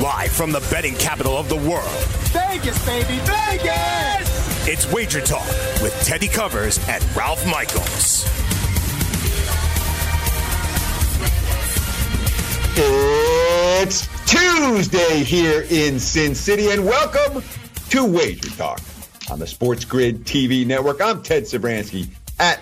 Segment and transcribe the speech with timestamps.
[0.00, 1.88] Live from the betting capital of the world.
[2.28, 4.68] Vegas, baby, Vegas!
[4.68, 5.46] It's Wager Talk
[5.80, 8.26] with Teddy Covers and Ralph Michaels.
[12.76, 17.42] It's Tuesday here in Sin City, and welcome
[17.88, 18.82] to Wager Talk
[19.30, 21.00] on the Sports Grid TV network.
[21.00, 22.08] I'm Ted Sevransky
[22.38, 22.60] at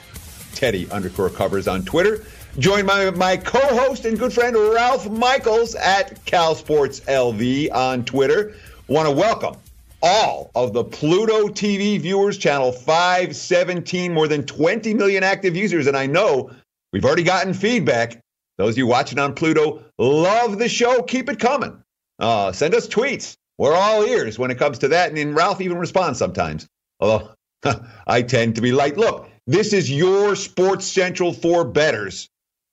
[0.55, 2.25] Teddy underscore covers on Twitter.
[2.59, 8.55] Joined by my co-host and good friend Ralph Michaels at Cal Sports LV on Twitter.
[8.87, 9.56] Want to welcome
[10.05, 15.88] all of the Pluto TV viewers, channel 517, more than 20 million active users.
[15.88, 16.52] And I know
[16.92, 18.20] we've already gotten feedback.
[18.56, 21.02] Those of you watching on Pluto love the show.
[21.02, 21.83] Keep it coming.
[22.20, 23.34] Uh, send us tweets.
[23.59, 25.09] We're all ears when it comes to that.
[25.09, 26.69] And then Ralph even responds sometimes.
[27.00, 27.30] Although
[28.06, 32.28] I tend to be like, look, this is your Sports Central for betters.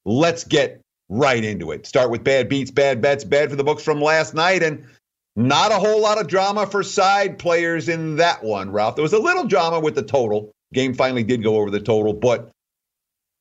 [0.05, 1.85] Let's get right into it.
[1.85, 4.63] Start with bad beats, bad bets, bad for the books from last night.
[4.63, 4.85] And
[5.35, 8.95] not a whole lot of drama for side players in that one, Ralph.
[8.95, 10.51] There was a little drama with the total.
[10.73, 12.49] Game finally did go over the total, but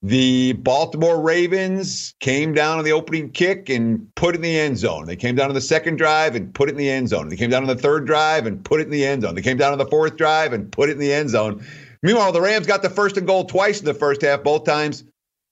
[0.02, 4.78] the Baltimore Ravens came down on the opening kick and put it in the end
[4.78, 5.04] zone.
[5.04, 7.28] They came down on the second drive and put it in the end zone.
[7.28, 9.34] They came down on the third drive and put it in the end zone.
[9.34, 11.64] They came down on the fourth drive and put it in the end zone.
[12.02, 14.42] Meanwhile, the Rams got the first and goal twice in the first half.
[14.42, 15.04] Both times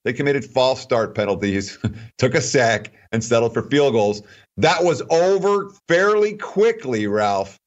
[0.09, 1.79] they committed false start penalties,
[2.19, 4.23] took a sack, and settled for field goals.
[4.57, 7.59] That was over fairly quickly, Ralph.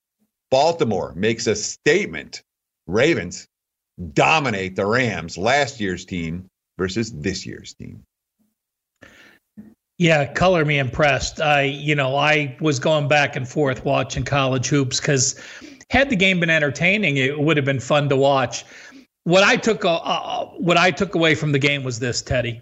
[0.50, 2.42] Baltimore makes a statement.
[2.88, 3.47] Ravens
[4.14, 6.47] dominate the Rams, last year's team,
[6.80, 8.02] versus this year's team.
[10.00, 11.39] Yeah, color me impressed.
[11.39, 15.39] I, you know, I was going back and forth watching college hoops because
[15.92, 18.66] had the game been entertaining, it would have been fun to watch.
[19.23, 22.61] What I took, uh, uh, what I took away from the game was this, Teddy.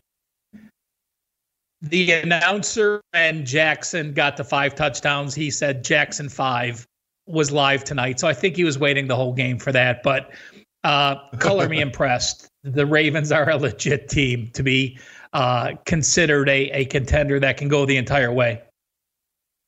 [1.81, 5.33] The announcer and Jackson got the five touchdowns.
[5.33, 6.85] He said Jackson five
[7.25, 10.03] was live tonight, so I think he was waiting the whole game for that.
[10.03, 10.31] But
[10.83, 12.47] uh, color me impressed.
[12.63, 14.99] The Ravens are a legit team to be
[15.31, 18.61] uh, considered a, a contender that can go the entire way.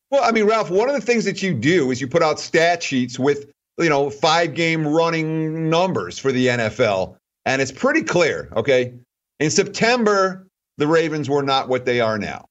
[0.09, 2.39] Well, I mean, Ralph, one of the things that you do is you put out
[2.39, 3.49] stat sheets with,
[3.81, 7.15] you know, five game running numbers for the NFL.
[7.45, 8.93] And it's pretty clear, okay?
[9.39, 10.47] In September,
[10.77, 12.45] the Ravens were not what they are now.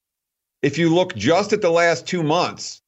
[0.62, 2.82] If you look just at the last two months,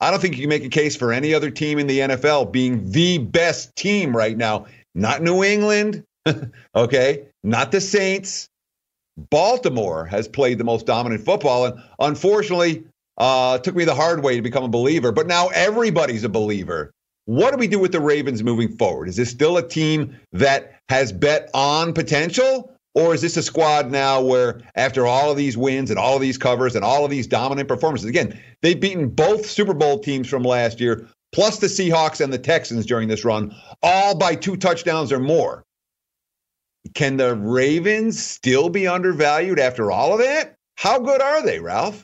[0.00, 2.52] I don't think you can make a case for any other team in the NFL
[2.52, 4.66] being the best team right now.
[4.94, 6.04] Not New England,
[6.76, 7.26] okay?
[7.42, 8.48] Not the Saints.
[9.30, 11.66] Baltimore has played the most dominant football.
[11.66, 12.84] And unfortunately,
[13.16, 16.92] uh, took me the hard way to become a believer, but now everybody's a believer.
[17.26, 19.08] What do we do with the Ravens moving forward?
[19.08, 22.72] Is this still a team that has bet on potential?
[22.94, 26.22] Or is this a squad now where, after all of these wins and all of
[26.22, 30.28] these covers and all of these dominant performances, again, they've beaten both Super Bowl teams
[30.28, 34.56] from last year, plus the Seahawks and the Texans during this run, all by two
[34.56, 35.62] touchdowns or more.
[36.94, 40.54] Can the Ravens still be undervalued after all of that?
[40.76, 42.02] How good are they, Ralph?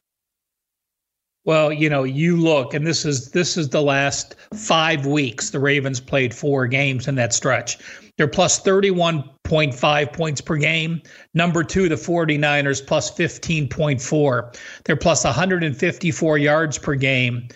[1.44, 5.50] Well, you know, you look, and this is this is the last five weeks.
[5.50, 7.78] The Ravens played four games in that stretch.
[8.16, 11.02] They're plus 31.5 points per game.
[11.34, 14.56] Number two, the 49ers plus 15.4.
[14.84, 17.48] They're plus 154 yards per game.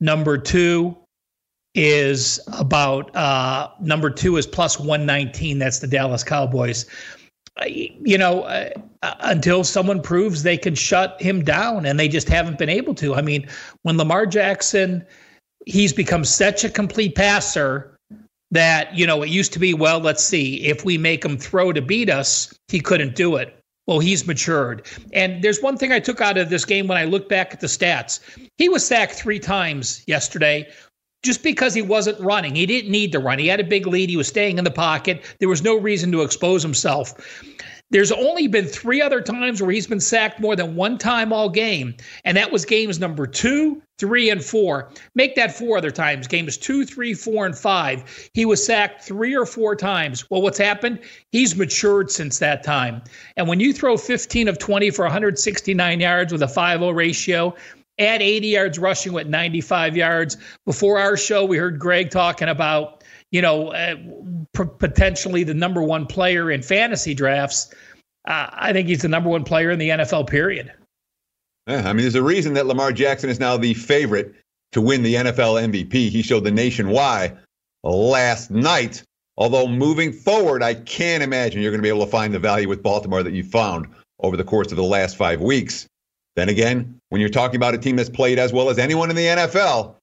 [0.00, 0.96] Number two
[1.74, 5.58] is about uh, number two is plus 119.
[5.58, 6.86] That's the Dallas Cowboys
[7.66, 8.70] you know, uh,
[9.20, 13.14] until someone proves they can shut him down, and they just haven't been able to.
[13.14, 13.48] I mean,
[13.82, 15.04] when Lamar Jackson,
[15.66, 17.96] he's become such a complete passer
[18.50, 21.72] that, you know, it used to be, well, let's see, if we make him throw
[21.72, 23.58] to beat us, he couldn't do it.
[23.86, 24.86] Well, he's matured.
[25.12, 27.60] And there's one thing I took out of this game when I look back at
[27.60, 28.20] the stats.
[28.56, 30.72] He was sacked three times yesterday
[31.24, 32.54] just because he wasn't running.
[32.54, 33.38] He didn't need to run.
[33.38, 34.10] He had a big lead.
[34.10, 35.24] He was staying in the pocket.
[35.40, 37.14] There was no reason to expose himself.
[37.90, 41.48] There's only been three other times where he's been sacked more than one time all
[41.48, 44.90] game, and that was games number two, three, and four.
[45.14, 46.26] Make that four other times.
[46.26, 48.28] Games two, three, four, and five.
[48.32, 50.28] He was sacked three or four times.
[50.28, 51.00] Well, what's happened?
[51.30, 53.02] He's matured since that time.
[53.36, 57.54] And when you throw 15 of 20 for 169 yards with a 5 0 ratio,
[57.98, 60.36] add 80 yards rushing with 95 yards.
[60.64, 63.96] Before our show, we heard Greg talking about, you know, uh,
[64.52, 67.72] p- potentially the number one player in fantasy drafts.
[68.26, 70.72] Uh, I think he's the number one player in the NFL, period.
[71.66, 74.34] Yeah, I mean, there's a reason that Lamar Jackson is now the favorite
[74.72, 76.10] to win the NFL MVP.
[76.10, 77.32] He showed the nation why
[77.82, 79.02] last night.
[79.36, 82.68] Although moving forward, I can't imagine you're going to be able to find the value
[82.68, 83.88] with Baltimore that you found
[84.20, 85.88] over the course of the last five weeks.
[86.36, 89.16] Then again, when you're talking about a team that's played as well as anyone in
[89.16, 89.96] the NFL,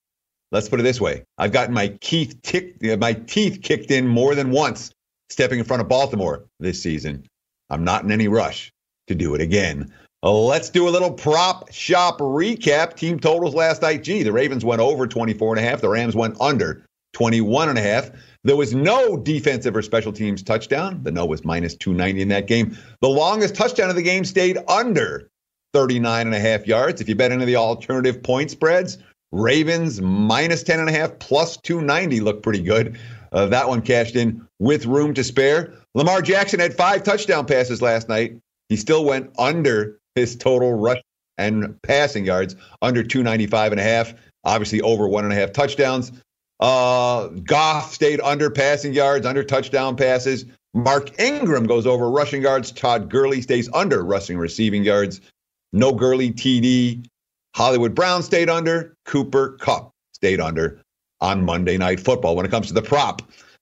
[0.52, 4.08] let's put it this way: I've gotten my teeth tick, uh, my teeth kicked in
[4.08, 4.92] more than once
[5.30, 7.26] stepping in front of Baltimore this season.
[7.70, 8.72] I'm not in any rush
[9.08, 9.94] to do it again.
[10.24, 12.96] Uh, let's do a little prop shop recap.
[12.96, 14.04] Team totals last night.
[14.04, 15.82] Gee, the Ravens went over 24 and a half.
[15.82, 18.12] The Rams went under 21 and a half.
[18.44, 21.02] There was no defensive or special teams touchdown.
[21.04, 22.78] The no was minus 290 in that game.
[23.02, 25.30] The longest touchdown of the game stayed under
[25.74, 27.02] 39 and a half yards.
[27.02, 28.98] If you bet of the alternative point spreads,
[29.32, 32.98] Ravens minus 10 and a half plus 290 look pretty good.
[33.32, 35.74] Uh, that one cashed in with room to spare.
[35.96, 38.38] Lamar Jackson had five touchdown passes last night.
[38.68, 41.02] He still went under his total rush
[41.38, 44.14] and passing yards, under 295 and a half.
[44.44, 46.12] Obviously, over one and a half touchdowns.
[46.60, 50.46] Uh, Goff stayed under passing yards, under touchdown passes.
[50.74, 52.72] Mark Ingram goes over rushing yards.
[52.72, 55.22] Todd Gurley stays under rushing receiving yards.
[55.74, 57.06] No Gurley TD.
[57.56, 58.96] Hollywood Brown stayed under.
[59.06, 60.82] Cooper Kupp stayed under
[61.20, 62.36] on Monday Night Football.
[62.36, 63.22] When it comes to the prop,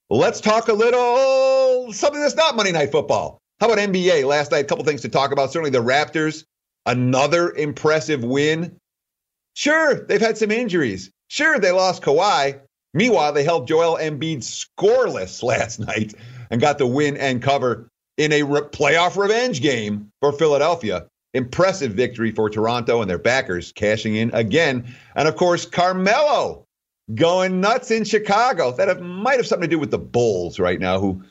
[0.10, 3.40] let's talk a little something that's not Monday Night Football.
[3.60, 4.26] How about NBA?
[4.26, 5.52] Last night, a couple things to talk about.
[5.52, 6.46] Certainly the Raptors,
[6.86, 8.78] another impressive win.
[9.56, 11.12] Sure, they've had some injuries.
[11.28, 12.60] Sure, they lost Kawhi.
[12.94, 16.14] Meanwhile, they held Joel Embiid scoreless last night
[16.50, 21.08] and got the win and cover in a re- playoff revenge game for Philadelphia.
[21.34, 24.96] Impressive victory for Toronto and their backers cashing in again.
[25.16, 26.66] And of course, Carmelo
[27.16, 28.72] going nuts in Chicago.
[28.72, 31.24] That have, might have something to do with the Bulls right now, who,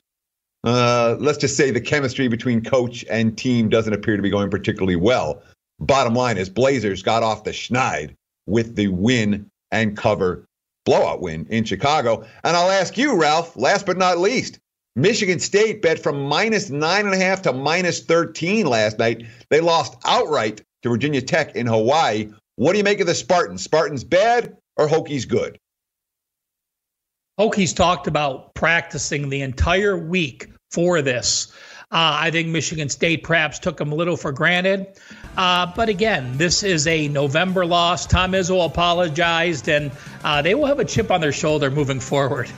[0.65, 4.51] uh, let's just say the chemistry between coach and team doesn't appear to be going
[4.51, 5.43] particularly well.
[5.81, 8.15] Bottom line is Blazers got off the schneid
[8.47, 10.45] with the win and cover
[10.85, 12.25] blowout win in Chicago.
[12.43, 14.59] And I'll ask you, Ralph, last but not least,
[14.99, 19.27] Michigan State bet from minus nine and a half to minus 13 last night.
[19.49, 22.33] They lost outright to Virginia Tech in Hawaii.
[22.57, 23.63] What do you make of the Spartans?
[23.63, 25.57] Spartans bad or Hokies good?
[27.39, 31.53] Hokies talked about practicing the entire week for this.
[31.93, 34.89] Uh, I think Michigan State perhaps took them a little for granted.
[35.37, 38.05] Uh, but again, this is a November loss.
[38.05, 39.93] Tom Izzo apologized, and
[40.25, 42.51] uh, they will have a chip on their shoulder moving forward.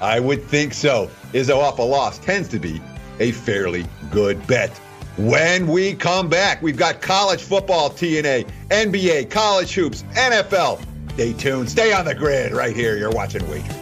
[0.00, 1.10] I would think so.
[1.32, 2.80] Izzo off a loss tends to be
[3.20, 4.70] a fairly good bet.
[5.18, 10.82] When we come back, we've got college football TNA, NBA, college hoops, NFL.
[11.14, 11.68] Stay tuned.
[11.68, 12.96] Stay on the grid right here.
[12.96, 13.81] You're watching Wager.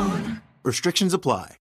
[0.63, 1.57] Restrictions apply.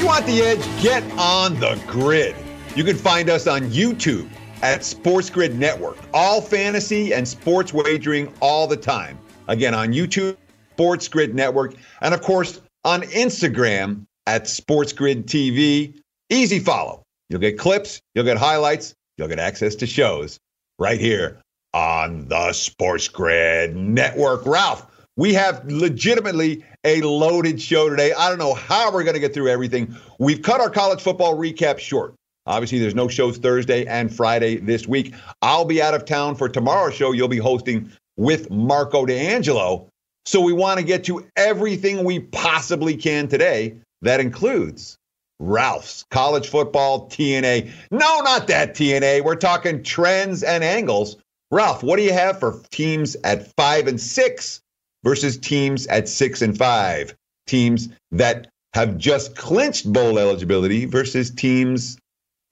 [0.00, 0.82] You want the edge?
[0.82, 2.34] Get on the grid.
[2.74, 4.28] You can find us on YouTube
[4.62, 5.98] at Sports Grid Network.
[6.14, 9.18] All fantasy and sports wagering all the time.
[9.48, 10.36] Again, on YouTube,
[10.72, 16.00] Sports Grid Network, and of course on Instagram at Sports Grid TV.
[16.30, 17.02] Easy follow.
[17.28, 20.38] You'll get clips, you'll get highlights, you'll get access to shows
[20.78, 21.38] right here
[21.72, 24.44] on the Sports Grid Network.
[24.44, 24.86] Ralph,
[25.16, 28.12] we have legitimately a loaded show today.
[28.12, 29.94] I don't know how we're going to get through everything.
[30.18, 32.14] We've cut our college football recap short.
[32.46, 35.14] Obviously, there's no shows Thursday and Friday this week.
[35.40, 37.12] I'll be out of town for tomorrow's show.
[37.12, 39.88] You'll be hosting with Marco D'Angelo.
[40.24, 43.76] So we want to get to everything we possibly can today.
[44.02, 44.96] That includes
[45.42, 47.70] Ralph's college football TNA.
[47.90, 49.24] No, not that TNA.
[49.24, 51.16] We're talking trends and angles.
[51.50, 54.60] Ralph, what do you have for teams at five and six
[55.02, 57.14] versus teams at six and five?
[57.46, 61.98] Teams that have just clinched bowl eligibility versus teams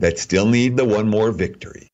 [0.00, 1.88] that still need the one more victory.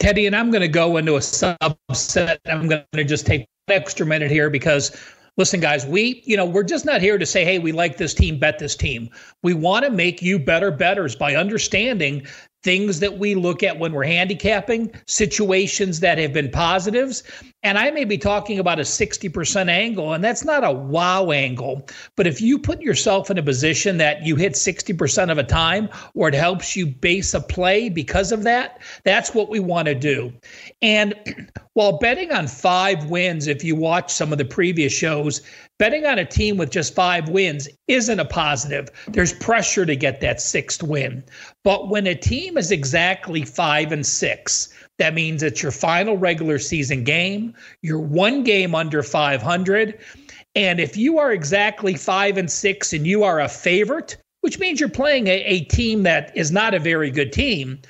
[0.00, 2.36] Teddy, and I'm going to go into a subset.
[2.44, 4.94] I'm going to just take an extra minute here because
[5.36, 8.14] listen guys we you know we're just not here to say hey we like this
[8.14, 9.10] team bet this team.
[9.42, 12.26] We want to make you better betters by understanding
[12.64, 17.22] things that we look at when we're handicapping situations that have been positives
[17.62, 21.86] and i may be talking about a 60% angle and that's not a wow angle
[22.16, 25.88] but if you put yourself in a position that you hit 60% of a time
[26.14, 29.94] or it helps you base a play because of that that's what we want to
[29.94, 30.32] do
[30.80, 31.14] and
[31.74, 35.42] while betting on five wins if you watch some of the previous shows
[35.78, 38.88] betting on a team with just five wins isn't a positive.
[39.08, 41.24] There's pressure to get that sixth win.
[41.64, 44.68] But when a team is exactly five and six,
[44.98, 47.54] that means it's your final regular season game.
[47.82, 49.98] You're one game under 500.
[50.54, 54.78] And if you are exactly five and six and you are a favorite, which means
[54.78, 57.80] you're playing a, a team that is not a very good team,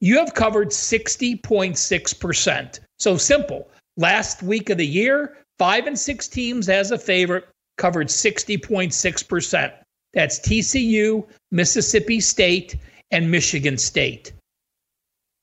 [0.00, 2.80] you have covered 60.6%.
[2.98, 3.68] So simple.
[3.96, 7.46] Last week of the year, Five and six teams as a favorite
[7.76, 9.72] covered 60.6%.
[10.12, 12.78] That's TCU, Mississippi State,
[13.12, 14.32] and Michigan State.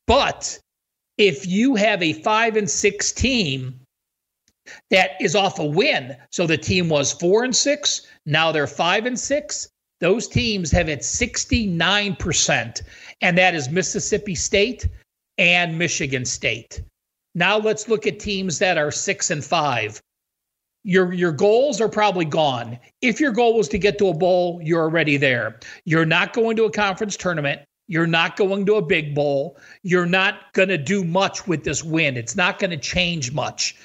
[0.08, 0.60] But
[1.18, 3.80] if you have a five and six team
[4.90, 9.06] that is off a win, so the team was four and six, now they're five
[9.06, 12.82] and six, those teams have hit 69%,
[13.22, 14.88] and that is Mississippi State
[15.38, 16.82] and Michigan State.
[17.36, 20.02] Now let's look at teams that are six and five
[20.84, 22.80] your your goals are probably gone.
[23.02, 25.60] If your goal was to get to a bowl, you're already there.
[25.86, 27.62] You're not going to a conference tournament.
[27.88, 29.58] You're not going to a big bowl.
[29.84, 32.18] You're not going to do much with this win.
[32.18, 33.76] It's not going to change much.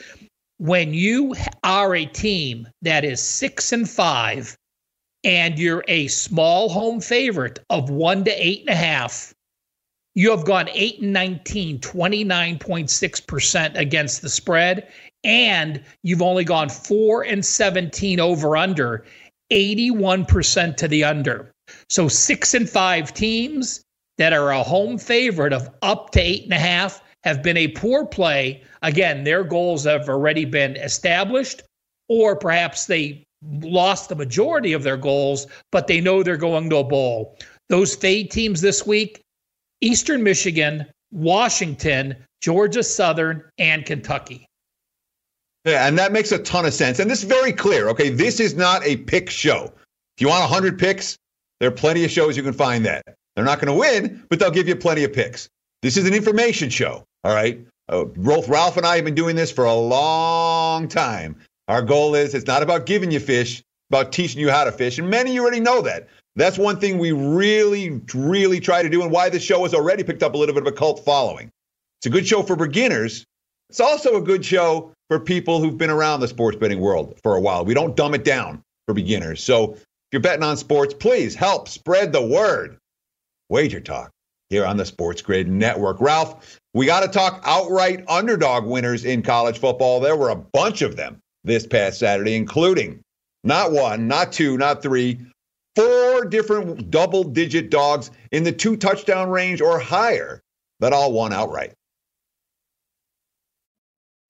[0.58, 1.34] When you
[1.64, 4.56] are a team that is six and five
[5.24, 9.34] and you're a small home favorite of one to eight and a half,
[10.14, 14.88] you have gone 8 and 19, 29.6% against the spread,
[15.24, 19.04] and you've only gone 4 and 17 over under,
[19.52, 21.50] 81% to the under.
[21.88, 23.82] So 6 and 5 teams
[24.18, 28.62] that are a home favorite of up to 8.5 have been a poor play.
[28.82, 31.62] Again, their goals have already been established,
[32.08, 33.24] or perhaps they
[33.62, 37.38] lost the majority of their goals, but they know they're going to a bowl.
[37.68, 39.20] Those fade teams this week
[39.80, 44.46] Eastern Michigan, Washington, Georgia Southern, and Kentucky.
[45.64, 46.98] Yeah, and that makes a ton of sense.
[46.98, 47.88] And this is very clear.
[47.88, 49.72] Okay, this is not a pick show.
[50.16, 51.16] If you want 100 picks,
[51.58, 53.02] there are plenty of shows you can find that.
[53.34, 55.48] They're not going to win, but they'll give you plenty of picks.
[55.82, 57.04] This is an information show.
[57.24, 57.64] All right.
[57.90, 61.36] Uh, Ralph and I have been doing this for a long time.
[61.68, 64.98] Our goal is it's not about giving you fish, about teaching you how to fish.
[64.98, 66.08] And many you already know that.
[66.36, 70.02] That's one thing we really, really try to do, and why the show has already
[70.02, 71.50] picked up a little bit of a cult following.
[72.00, 73.24] It's a good show for beginners.
[73.70, 77.36] It's also a good show for people who've been around the sports betting world for
[77.36, 77.64] a while.
[77.64, 79.40] We don't dumb it down for beginners.
[79.44, 82.78] So if you're betting on sports, please help spread the word.
[83.48, 84.10] Wager Talk
[84.50, 86.00] here on the Sports Grid Network.
[86.00, 90.00] Ralph, we got to talk outright underdog winners in college football.
[90.00, 92.98] There were a bunch of them this past Saturday, including
[93.44, 95.20] not one, not two, not three,
[95.76, 100.42] four different double digit dogs in the two touchdown range or higher
[100.80, 101.72] that all won outright.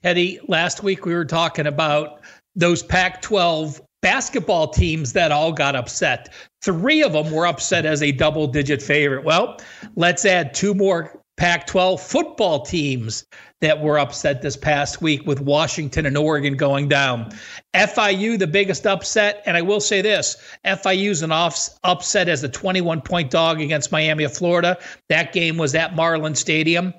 [0.05, 2.21] Eddie, last week we were talking about
[2.55, 6.31] those Pac 12 basketball teams that all got upset.
[6.61, 9.25] Three of them were upset as a double digit favorite.
[9.25, 9.59] Well,
[9.97, 13.25] let's add two more Pac 12 football teams
[13.63, 17.31] that were upset this past week with Washington and Oregon going down.
[17.75, 19.43] FIU, the biggest upset.
[19.47, 23.91] And I will say this FIU's an off, upset as a 21 point dog against
[23.91, 24.79] Miami of Florida.
[25.09, 26.93] That game was at Marlin Stadium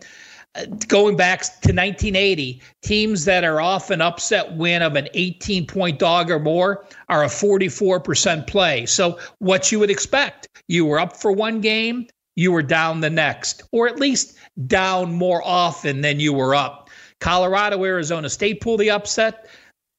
[0.88, 6.00] going back to 1980, teams that are off an upset win of an 18 point
[6.00, 8.86] dog or more are a 44% play.
[8.86, 13.10] So, what you would expect, you were up for one game, you were down the
[13.10, 16.90] next, or at least down more often than you were up.
[17.20, 19.48] Colorado, Arizona State pulled the upset.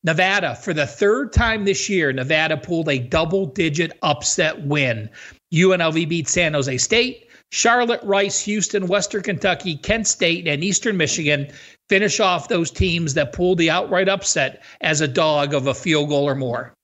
[0.05, 5.11] Nevada, for the third time this year, Nevada pulled a double digit upset win.
[5.53, 7.26] UNLV beat San Jose State.
[7.53, 11.49] Charlotte, Rice, Houston, Western Kentucky, Kent State, and Eastern Michigan
[11.89, 16.09] finish off those teams that pulled the outright upset as a dog of a field
[16.09, 16.75] goal or more.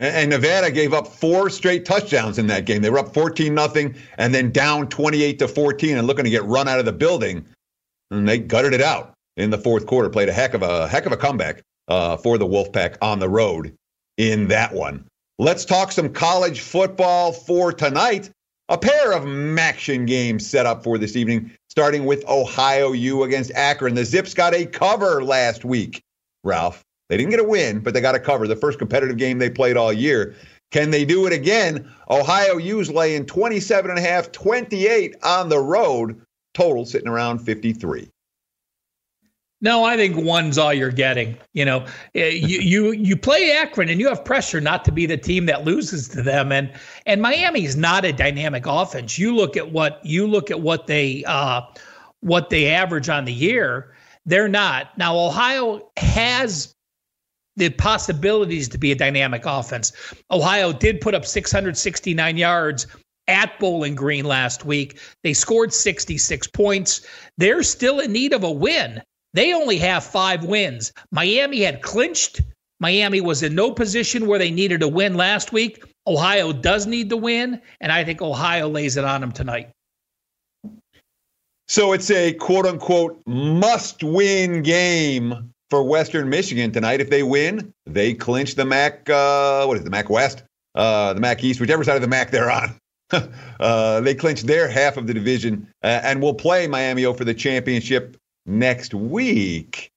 [0.00, 2.82] And Nevada gave up four straight touchdowns in that game.
[2.82, 6.44] They were up 14 nothing and then down 28 to 14 and looking to get
[6.44, 7.44] run out of the building.
[8.10, 10.10] And they gutted it out in the fourth quarter.
[10.10, 13.28] Played a heck of a heck of a comeback uh, for the Wolfpack on the
[13.28, 13.74] road
[14.16, 15.06] in that one.
[15.38, 18.30] Let's talk some college football for tonight.
[18.70, 19.26] A pair of
[19.58, 23.94] action games set up for this evening, starting with Ohio U against Akron.
[23.94, 26.02] The Zips got a cover last week,
[26.44, 26.82] Ralph.
[27.10, 28.48] They didn't get a win, but they got a cover.
[28.48, 30.34] The first competitive game they played all year.
[30.70, 31.92] Can they do it again?
[32.08, 36.18] Ohio U's laying 27 and a half, 28 on the road,
[36.54, 38.08] total sitting around 53.
[39.64, 41.38] No, I think one's all you're getting.
[41.54, 45.06] You know, eh, you you you play Akron and you have pressure not to be
[45.06, 46.52] the team that loses to them.
[46.52, 46.70] And
[47.06, 49.18] and Miami's not a dynamic offense.
[49.18, 51.62] You look at what you look at what they uh,
[52.20, 53.94] what they average on the year.
[54.26, 54.96] They're not.
[54.98, 56.74] Now Ohio has
[57.56, 59.92] the possibilities to be a dynamic offense.
[60.30, 62.86] Ohio did put up 669 yards
[63.28, 64.98] at Bowling Green last week.
[65.22, 67.06] They scored 66 points.
[67.38, 69.00] They're still in need of a win.
[69.34, 70.92] They only have five wins.
[71.10, 72.40] Miami had clinched.
[72.80, 75.84] Miami was in no position where they needed a win last week.
[76.06, 79.70] Ohio does need the win, and I think Ohio lays it on them tonight.
[81.66, 87.00] So it's a quote unquote must win game for Western Michigan tonight.
[87.00, 90.44] If they win, they clinch the MAC, uh, what is it, the MAC West,
[90.74, 92.76] uh, the MAC East, whichever side of the MAC they're on.
[93.60, 97.34] uh, they clinch their half of the division uh, and will play Miami for the
[97.34, 99.90] championship next week.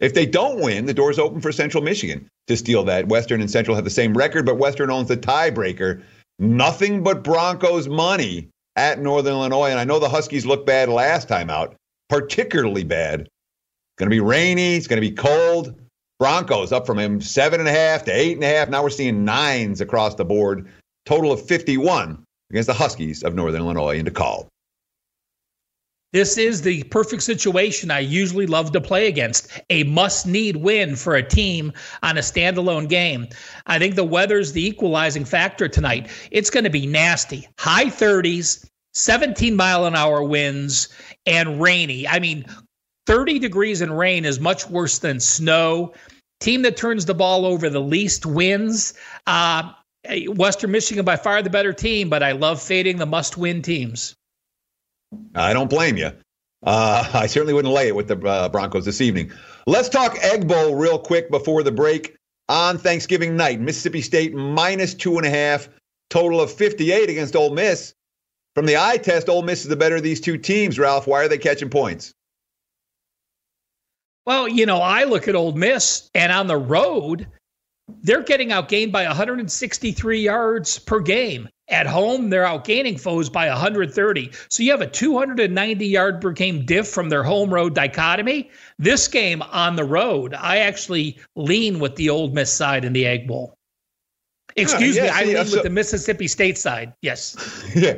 [0.00, 3.08] If they don't win, the door's open for Central Michigan to steal that.
[3.08, 6.02] Western and Central have the same record, but Western owns the tiebreaker.
[6.38, 9.70] Nothing but Broncos money at Northern Illinois.
[9.70, 11.74] And I know the Huskies looked bad last time out,
[12.08, 13.22] particularly bad.
[13.22, 14.76] It's going to be rainy.
[14.76, 15.74] It's going to be cold.
[16.18, 18.68] Broncos up from him seven and a half to eight and a half.
[18.68, 20.68] Now we're seeing nines across the board.
[21.06, 24.48] Total of 51 against the Huskies of Northern Illinois in DeKalb.
[26.16, 29.50] This is the perfect situation I usually love to play against.
[29.68, 33.28] A must need win for a team on a standalone game.
[33.66, 36.08] I think the weather's the equalizing factor tonight.
[36.30, 37.46] It's going to be nasty.
[37.58, 40.88] High 30s, 17 mile an hour winds,
[41.26, 42.08] and rainy.
[42.08, 42.46] I mean,
[43.06, 45.92] 30 degrees and rain is much worse than snow.
[46.40, 48.94] Team that turns the ball over the least wins.
[49.26, 49.70] Uh,
[50.28, 54.16] Western Michigan by far the better team, but I love fading the must win teams.
[55.34, 56.12] I don't blame you.
[56.62, 59.32] Uh, I certainly wouldn't lay it with the uh, Broncos this evening.
[59.66, 62.14] Let's talk Egg Bowl real quick before the break.
[62.48, 65.68] On Thanksgiving night, Mississippi State minus two and a half,
[66.10, 67.92] total of 58 against Ole Miss.
[68.54, 71.08] From the eye test, Ole Miss is the better of these two teams, Ralph.
[71.08, 72.14] Why are they catching points?
[74.24, 77.26] Well, you know, I look at Ole Miss, and on the road,
[78.02, 81.48] they're getting outgained by 163 yards per game.
[81.68, 84.30] At home, they're outgaining foes by 130.
[84.48, 88.50] So you have a 290 yard per game diff from their home road dichotomy.
[88.78, 93.04] This game on the road, I actually lean with the Ole Miss side in the
[93.04, 93.56] Egg Bowl.
[94.50, 96.94] Ah, Excuse yeah, me, I lean with the Mississippi State side.
[97.02, 97.36] Yes.
[97.74, 97.96] yeah,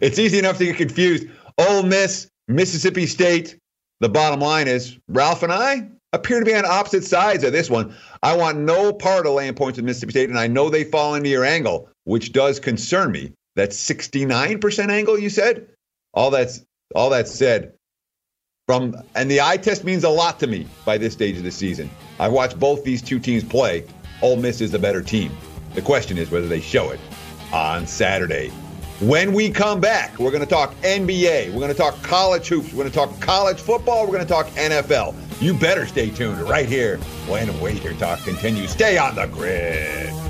[0.00, 1.26] it's easy enough to get confused.
[1.58, 3.56] Ole Miss, Mississippi State.
[3.98, 7.68] The bottom line is Ralph and I appear to be on opposite sides of this
[7.68, 7.94] one.
[8.22, 11.16] I want no part of laying points with Mississippi State, and I know they fall
[11.16, 13.32] into your angle which does concern me.
[13.56, 15.68] That 69% angle you said?
[16.14, 17.74] All that's all that said.
[18.66, 21.50] From and the eye test means a lot to me by this stage of the
[21.50, 21.90] season.
[22.18, 23.84] I've watched both these two teams play.
[24.22, 25.36] Ole Miss is the better team.
[25.74, 27.00] The question is whether they show it
[27.52, 28.50] on Saturday.
[29.00, 31.48] When we come back, we're going to talk NBA.
[31.52, 32.70] We're going to talk college hoops.
[32.72, 34.02] We're going to talk college football.
[34.02, 35.14] We're going to talk NFL.
[35.40, 38.70] You better stay tuned right here when Wager Talk continues.
[38.70, 40.29] Stay on the grid.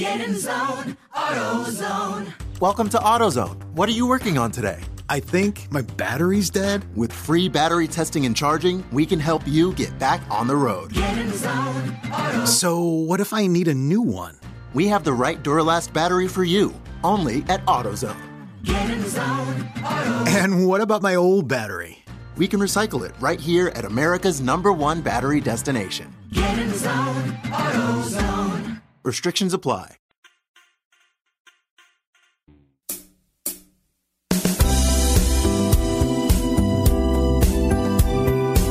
[0.00, 2.32] Get in zone, AutoZone.
[2.58, 3.62] Welcome to AutoZone.
[3.74, 4.80] What are you working on today?
[5.10, 6.86] I think my battery's dead.
[6.96, 10.94] With free battery testing and charging, we can help you get back on the road.
[10.94, 12.48] Get in zone, AutoZone.
[12.48, 14.38] So, what if I need a new one?
[14.72, 16.72] We have the right Duralast battery for you,
[17.04, 18.16] only at AutoZone.
[18.62, 20.28] Get in zone, AutoZone.
[20.28, 22.02] And what about my old battery?
[22.38, 26.10] We can recycle it right here at America's number one battery destination.
[26.32, 28.80] Get in zone, AutoZone.
[29.02, 29.96] Restrictions apply.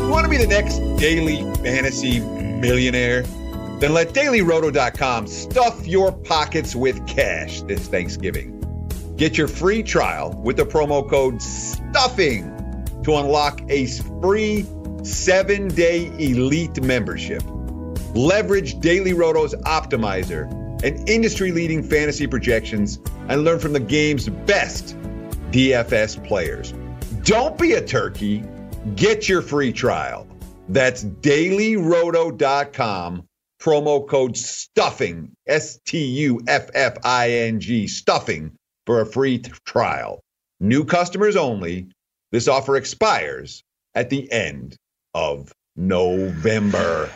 [0.10, 3.24] Want to be the next daily fantasy millionaire?
[3.80, 8.56] Then let dailyroto.com stuff your pockets with cash this Thanksgiving.
[9.16, 13.88] Get your free trial with the promo code STUFFING to unlock a
[14.22, 14.66] free
[15.04, 17.42] seven day elite membership.
[18.16, 20.52] Leverage Daily Roto's optimizer
[20.84, 24.98] and industry leading fantasy projections and learn from the game's best
[25.52, 26.74] DFS players.
[27.24, 28.44] Don't be a turkey.
[28.96, 30.26] Get your free trial.
[30.70, 33.28] That's dailyroto.com,
[33.62, 38.54] promo code STUFFING, S T U F F I N G, stuffing
[38.86, 40.22] for a free trial.
[40.60, 41.90] New customers only.
[42.32, 43.64] This offer expires
[43.96, 44.76] at the end
[45.14, 47.10] of November.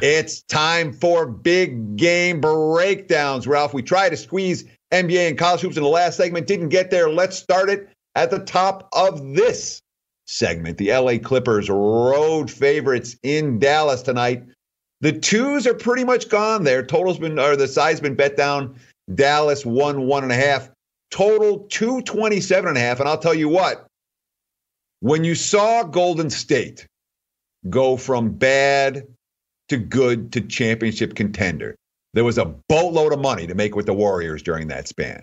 [0.00, 3.74] It's time for big game breakdowns, Ralph.
[3.74, 7.10] We tried to squeeze NBA and college hoops in the last segment, didn't get there.
[7.10, 9.82] Let's start it at the top of this
[10.26, 10.78] segment.
[10.78, 14.42] The LA Clippers road favorites in Dallas tonight.
[15.02, 16.82] The twos are pretty much gone there.
[16.82, 18.76] Total's been or the side's been bet down.
[19.14, 20.70] Dallas one one and a half.
[21.10, 23.00] Total 227 and a half.
[23.00, 23.86] And I'll tell you what,
[25.00, 26.86] when you saw Golden State
[27.68, 29.06] go from bad
[29.70, 31.74] to good to championship contender,
[32.12, 35.22] there was a boatload of money to make with the Warriors during that span.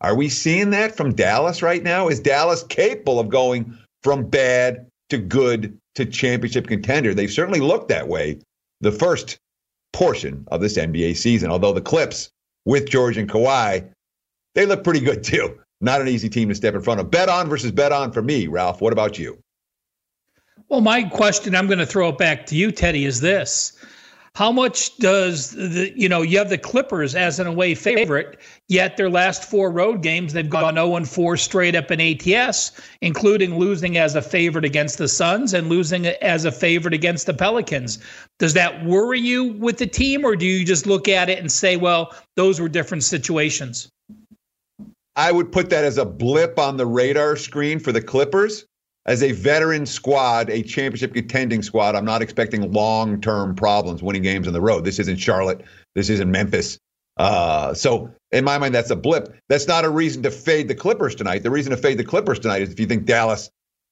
[0.00, 2.08] Are we seeing that from Dallas right now?
[2.08, 7.14] Is Dallas capable of going from bad to good to championship contender?
[7.14, 8.40] They've certainly looked that way
[8.80, 9.38] the first
[9.92, 12.30] portion of this NBA season, although the Clips
[12.66, 13.88] with George and Kawhi,
[14.54, 15.58] they look pretty good too.
[15.80, 17.10] Not an easy team to step in front of.
[17.10, 18.80] Bet on versus bet on for me, Ralph.
[18.80, 19.38] What about you?
[20.68, 23.72] Well, my question, I'm going to throw it back to you, Teddy, is this.
[24.34, 28.98] How much does the, you know, you have the Clippers as an away favorite, yet
[28.98, 33.58] their last four road games, they've gone 0 and 4 straight up in ATS, including
[33.58, 37.98] losing as a favorite against the Suns and losing as a favorite against the Pelicans.
[38.38, 41.50] Does that worry you with the team, or do you just look at it and
[41.50, 43.88] say, well, those were different situations?
[45.14, 48.66] I would put that as a blip on the radar screen for the Clippers.
[49.06, 54.22] As a veteran squad, a championship contending squad, I'm not expecting long term problems winning
[54.22, 54.84] games on the road.
[54.84, 55.62] This isn't Charlotte.
[55.94, 56.78] This isn't Memphis.
[57.16, 59.34] Uh, so, in my mind, that's a blip.
[59.48, 61.44] That's not a reason to fade the Clippers tonight.
[61.44, 63.48] The reason to fade the Clippers tonight is if you think Dallas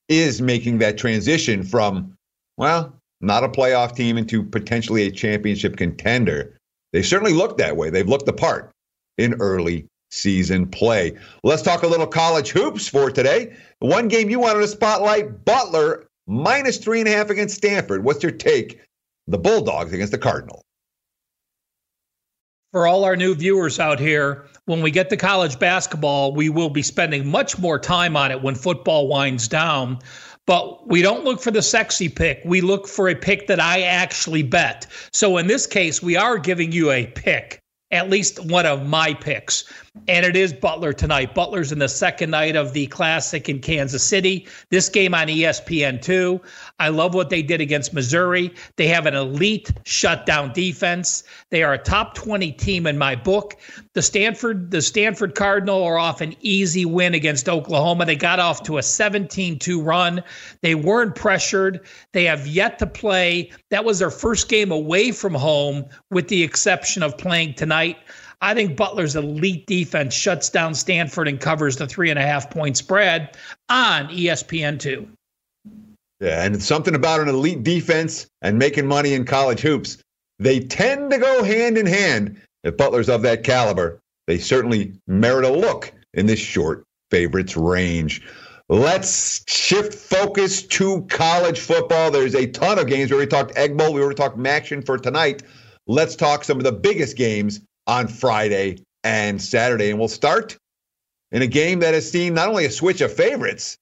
[0.09, 2.15] is making that transition from,
[2.57, 6.59] well, not a playoff team into potentially a championship contender.
[6.93, 7.89] They certainly look that way.
[7.89, 8.71] They've looked the part
[9.17, 11.17] in early season play.
[11.43, 13.57] Let's talk a little college hoops for today.
[13.81, 18.05] One game you wanted to spotlight Butler minus three and a half against Stanford.
[18.05, 18.81] What's your take?
[19.27, 20.63] The Bulldogs against the Cardinal.
[22.73, 26.71] For all our new viewers out here, when we get to college basketball, we will
[26.71, 29.99] be spending much more time on it when football winds down.
[30.47, 32.43] But we don't look for the sexy pick.
[32.45, 34.87] We look for a pick that I actually bet.
[35.13, 37.63] So in this case, we are giving you a pick
[37.95, 39.65] at least one of my picks.
[40.09, 41.37] And it is Butler tonight.
[41.37, 44.49] Butler's in the second night of the Classic in Kansas City.
[44.69, 46.41] This game on ESPN2.
[46.81, 48.53] I love what they did against Missouri.
[48.75, 51.23] They have an elite shutdown defense.
[51.51, 53.55] They are a top 20 team in my book.
[53.93, 58.05] The Stanford, the Stanford Cardinal are off an easy win against Oklahoma.
[58.05, 60.25] They got off to a 17-2 run.
[60.61, 61.87] They weren't pressured.
[62.13, 63.53] They have yet to play.
[63.71, 67.99] That was their first game away from home, with the exception of playing tonight.
[68.41, 72.51] I think Butler's elite defense shuts down Stanford and covers the three and a half
[72.51, 73.37] point spread
[73.69, 75.09] on ESPN2.
[76.21, 79.99] Yeah, and it's something about an elite defense and making money in college hoops.
[80.39, 82.41] They tend to go hand in hand.
[82.63, 88.23] If Butler's of that caliber, they certainly merit a look in this short favorites range.
[88.71, 92.11] Let's shift focus to college football.
[92.11, 93.11] There's a ton of games.
[93.11, 93.93] We already talked Egg Bowl.
[93.93, 95.43] We already talked MACtion for tonight.
[95.87, 99.91] Let's talk some of the biggest games on Friday and Saturday.
[99.91, 100.57] And we'll start
[101.33, 103.77] in a game that has seen not only a switch of favorites,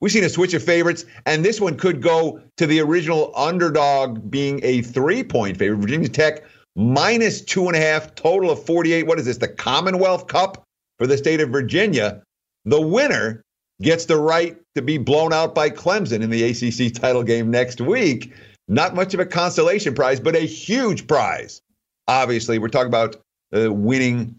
[0.00, 4.30] we've seen a switch of favorites, and this one could go to the original underdog
[4.30, 5.80] being a three point favorite.
[5.80, 6.44] Virginia Tech
[6.76, 9.06] minus two and a half, total of 48.
[9.06, 9.38] What is this?
[9.38, 10.62] The Commonwealth Cup
[10.98, 12.22] for the state of Virginia.
[12.64, 13.42] The winner
[13.82, 17.80] gets the right to be blown out by Clemson in the ACC title game next
[17.80, 18.32] week.
[18.68, 21.60] Not much of a consolation prize, but a huge prize
[22.08, 23.16] obviously, we're talking about
[23.54, 24.36] uh, winning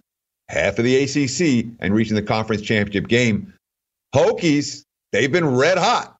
[0.49, 3.53] half of the ACC and reaching the conference championship game.
[4.13, 6.15] Hokies, they've been red hot.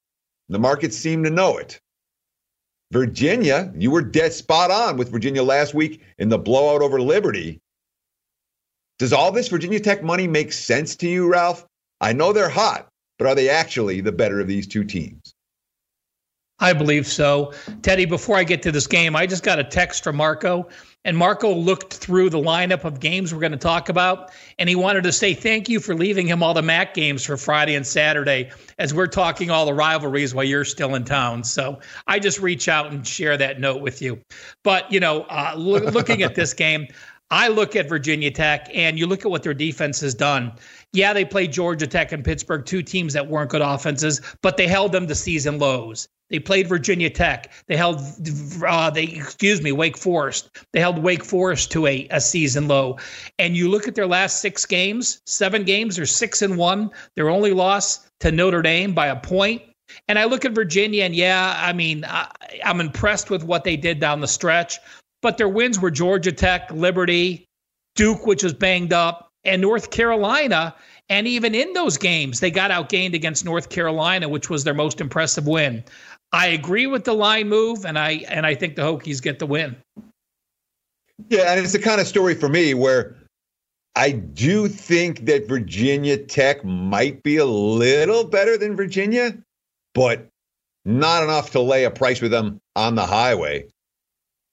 [0.50, 1.80] The markets seem to know it.
[2.92, 7.62] Virginia, you were dead spot on with Virginia last week in the blowout over Liberty.
[9.00, 11.66] Does all this Virginia Tech money make sense to you, Ralph?
[12.02, 15.34] I know they're hot, but are they actually the better of these two teams?
[16.60, 17.54] I believe so.
[17.82, 20.70] Teddy, before I get to this game, I just got a text from Marco
[21.04, 24.76] and Marco looked through the lineup of games we're going to talk about, and he
[24.76, 27.86] wanted to say thank you for leaving him all the MAC games for Friday and
[27.86, 31.44] Saturday as we're talking all the rivalries while you're still in town.
[31.44, 34.20] So I just reach out and share that note with you.
[34.64, 36.88] But, you know, uh, lo- looking at this game,
[37.32, 40.52] I look at Virginia Tech, and you look at what their defense has done.
[40.92, 44.68] Yeah, they played Georgia Tech and Pittsburgh, two teams that weren't good offenses, but they
[44.68, 46.10] held them to season lows.
[46.32, 47.52] They played Virginia Tech.
[47.68, 48.02] They held,
[48.66, 50.50] uh, they excuse me, Wake Forest.
[50.74, 52.98] They held Wake Forest to a, a season low.
[53.38, 56.90] And you look at their last six games, seven games, they're six and one.
[57.16, 59.62] Their only loss to Notre Dame by a point.
[60.08, 62.30] And I look at Virginia, and yeah, I mean, I,
[62.64, 64.80] I'm impressed with what they did down the stretch.
[65.22, 67.46] But their wins were Georgia Tech, Liberty,
[67.96, 70.74] Duke, which was banged up, and North Carolina.
[71.10, 75.02] And even in those games, they got outgained against North Carolina, which was their most
[75.02, 75.84] impressive win.
[76.34, 79.46] I agree with the line move, and I and I think the Hokies get the
[79.46, 79.76] win.
[81.30, 83.16] Yeah, and it's the kind of story for me where
[83.96, 89.38] I do think that Virginia Tech might be a little better than Virginia,
[89.94, 90.28] but
[90.86, 93.68] not enough to lay a price with them on the highway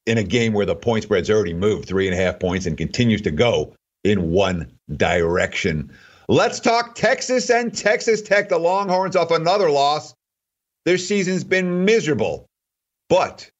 [0.07, 2.77] in a game where the point spread's already moved three and a half points and
[2.77, 5.91] continues to go in one direction.
[6.29, 8.49] Let's talk Texas and Texas Tech.
[8.49, 10.15] The Longhorns off another loss
[10.89, 12.49] their season's been miserable,
[13.11, 13.51] but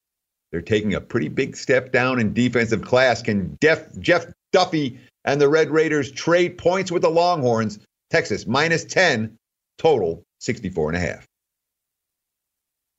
[0.51, 3.21] they're taking a pretty big step down in defensive class.
[3.21, 7.77] Can Def, Jett Duffey and the Red Raiders trade points with the Longhorns?
[8.09, 9.37] Texas minus 10,
[9.77, 11.27] total 64 and a half.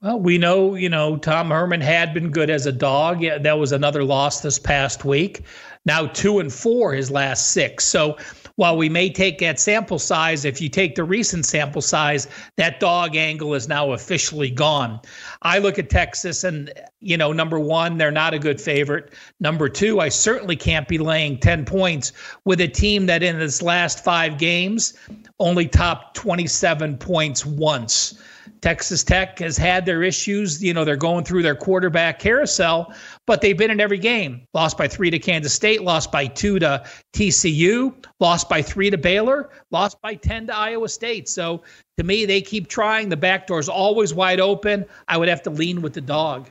[0.00, 3.20] Well, we know, you know, Tom Herman had been good as a dog.
[3.20, 5.42] Yeah, that was another loss this past week.
[5.84, 7.84] Now two and four his last six.
[7.84, 8.16] So
[8.60, 12.78] while we may take that sample size, if you take the recent sample size, that
[12.78, 15.00] dog angle is now officially gone.
[15.40, 16.70] I look at Texas and,
[17.00, 19.14] you know, number one, they're not a good favorite.
[19.40, 22.12] Number two, I certainly can't be laying 10 points
[22.44, 24.92] with a team that in its last five games
[25.38, 28.22] only topped 27 points once.
[28.60, 30.62] Texas Tech has had their issues.
[30.62, 32.92] You know, they're going through their quarterback carousel,
[33.26, 34.46] but they've been in every game.
[34.52, 38.98] Lost by three to Kansas State, lost by two to TCU, lost by three to
[38.98, 41.28] Baylor, lost by 10 to Iowa State.
[41.28, 41.62] So
[41.96, 43.08] to me, they keep trying.
[43.08, 44.84] The back door's always wide open.
[45.08, 46.48] I would have to lean with the dog.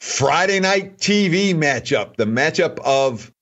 [0.00, 3.32] Friday night TV matchup, the matchup of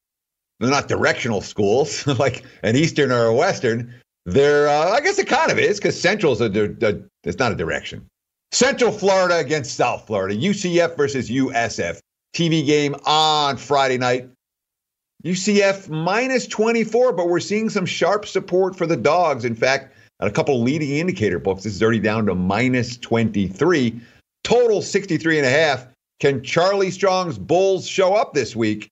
[0.59, 3.94] they're not directional schools like an Eastern or a Western.
[4.27, 7.55] They're, uh, I guess it kind of is because Central's a, a, it's not a
[7.55, 8.07] direction.
[8.51, 12.01] Central Florida against South Florida, UCF versus USF.
[12.35, 14.29] TV game on Friday night.
[15.25, 19.45] UCF minus 24, but we're seeing some sharp support for the dogs.
[19.45, 23.99] In fact, at a couple leading indicator books, this is already down to minus 23.
[24.45, 25.87] Total 63 and a half.
[26.21, 28.91] Can Charlie Strong's Bulls show up this week?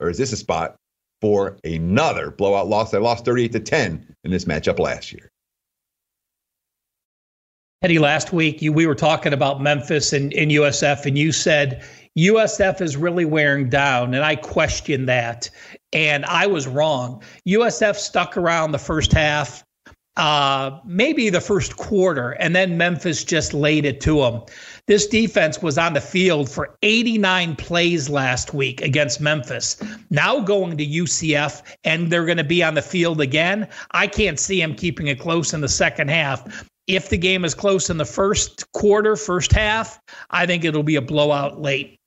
[0.00, 0.76] Or is this a spot
[1.20, 2.90] for another blowout loss?
[2.90, 5.30] They lost 38 to 10 in this matchup last year.
[7.82, 11.84] Eddie, last week you, we were talking about Memphis and, and USF, and you said
[12.18, 15.50] USF is really wearing down, and I questioned that,
[15.92, 17.22] and I was wrong.
[17.46, 19.62] USF stuck around the first half,
[20.16, 24.42] uh, maybe the first quarter, and then Memphis just laid it to them.
[24.86, 29.76] This defense was on the field for 89 plays last week against Memphis.
[30.10, 33.66] Now going to UCF, and they're going to be on the field again.
[33.90, 37.54] I can't see them keeping it close in the second half if the game is
[37.54, 41.98] close in the first quarter, first half, I think it'll be a blowout late.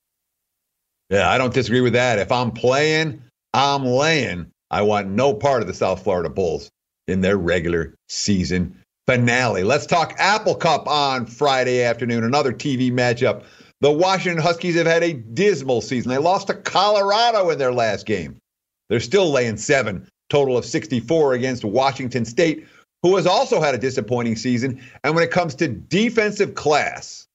[1.09, 2.19] Yeah, I don't disagree with that.
[2.19, 3.21] If I'm playing,
[3.53, 4.51] I'm laying.
[4.71, 6.69] I want no part of the South Florida Bulls
[7.07, 8.78] in their regular season
[9.09, 9.63] finale.
[9.63, 13.43] Let's talk Apple Cup on Friday afternoon, another TV matchup.
[13.81, 16.11] The Washington Huskies have had a dismal season.
[16.11, 18.37] They lost to Colorado in their last game.
[18.87, 22.67] They're still laying seven, total of 64 against Washington State,
[23.01, 24.79] who has also had a disappointing season.
[25.03, 27.25] And when it comes to defensive class,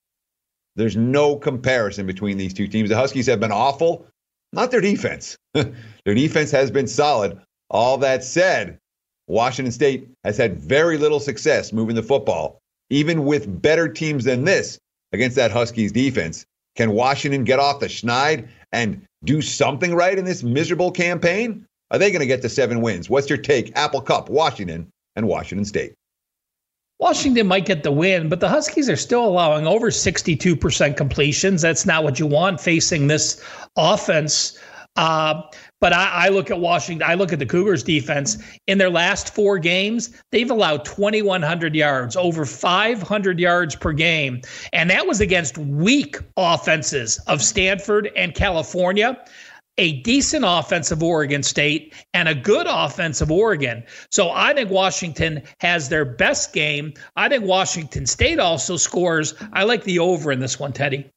[0.76, 2.88] there's no comparison between these two teams.
[2.88, 4.06] The Huskies have been awful,
[4.52, 5.36] not their defense.
[5.54, 5.74] their
[6.14, 7.40] defense has been solid.
[7.68, 8.78] All that said,
[9.26, 12.58] Washington State has had very little success moving the football,
[12.90, 14.78] even with better teams than this
[15.12, 16.44] against that Huskies defense.
[16.76, 21.64] Can Washington get off the schneid and do something right in this miserable campaign?
[21.90, 23.08] Are they going to get to seven wins?
[23.08, 23.76] What's your take?
[23.76, 25.94] Apple Cup, Washington, and Washington State.
[26.98, 31.62] Washington might get the win, but the Huskies are still allowing over 62% completions.
[31.62, 33.44] That's not what you want facing this
[33.76, 34.58] offense.
[34.96, 35.42] Uh,
[35.80, 38.38] but I, I, look at Washington, I look at the Cougars defense.
[38.66, 44.40] In their last four games, they've allowed 2,100 yards, over 500 yards per game.
[44.72, 49.22] And that was against weak offenses of Stanford and California
[49.78, 53.82] a decent offensive Oregon State and a good offensive Oregon.
[54.10, 56.94] So I think Washington has their best game.
[57.16, 59.34] I think Washington State also scores.
[59.52, 61.10] I like the over in this one, Teddy.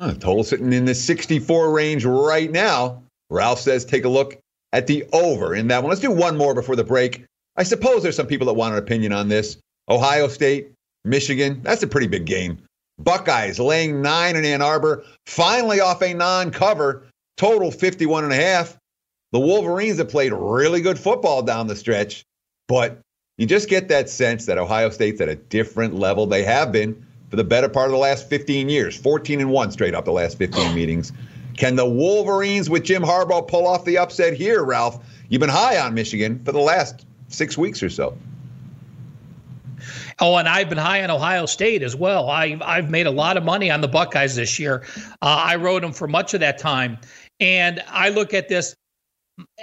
[0.00, 3.02] Total sitting in the 64 range right now.
[3.30, 4.38] Ralph says take a look
[4.72, 5.90] at the over in that one.
[5.90, 7.24] Let's do one more before the break.
[7.56, 9.58] I suppose there's some people that want an opinion on this.
[9.88, 10.72] Ohio State,
[11.04, 12.58] Michigan, that's a pretty big game.
[12.98, 18.36] Buckeyes laying nine in Ann Arbor, finally off a non cover total 51 and a
[18.36, 18.76] half.
[19.32, 22.24] The Wolverines have played really good football down the stretch,
[22.66, 22.98] but
[23.36, 26.26] you just get that sense that Ohio State's at a different level.
[26.26, 29.70] They have been for the better part of the last 15 years, 14 and 1
[29.70, 31.12] straight up the last 15 meetings.
[31.58, 35.04] Can the Wolverines with Jim Harbaugh pull off the upset here, Ralph?
[35.28, 38.16] You've been high on Michigan for the last six weeks or so.
[40.20, 42.30] Oh, and I've been high on Ohio State as well.
[42.30, 44.84] I, I've made a lot of money on the Buckeyes this year.
[45.20, 46.96] Uh, I rode them for much of that time.
[47.40, 48.76] And I look at this,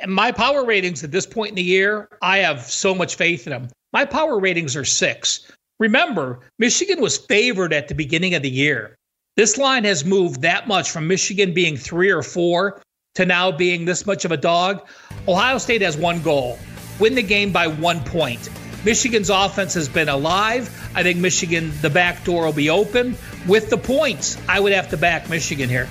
[0.06, 3.52] my power ratings at this point in the year, I have so much faith in
[3.52, 3.70] them.
[3.94, 5.50] My power ratings are six.
[5.80, 8.98] Remember, Michigan was favored at the beginning of the year.
[9.36, 12.82] This line has moved that much from Michigan being three or four
[13.15, 14.88] to now being this much of a dog.
[15.28, 16.58] Ohio State has one goal
[17.02, 18.49] win the game by one point.
[18.86, 20.70] Michigan's offense has been alive.
[20.95, 23.18] I think Michigan, the back door will be open.
[23.45, 25.89] With the points, I would have to back Michigan here.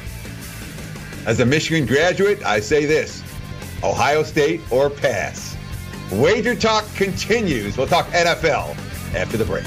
[1.27, 3.23] As a Michigan graduate, I say this
[3.83, 5.55] Ohio State or pass.
[6.13, 7.77] Wager Talk continues.
[7.77, 8.75] We'll talk NFL
[9.15, 9.67] after the break.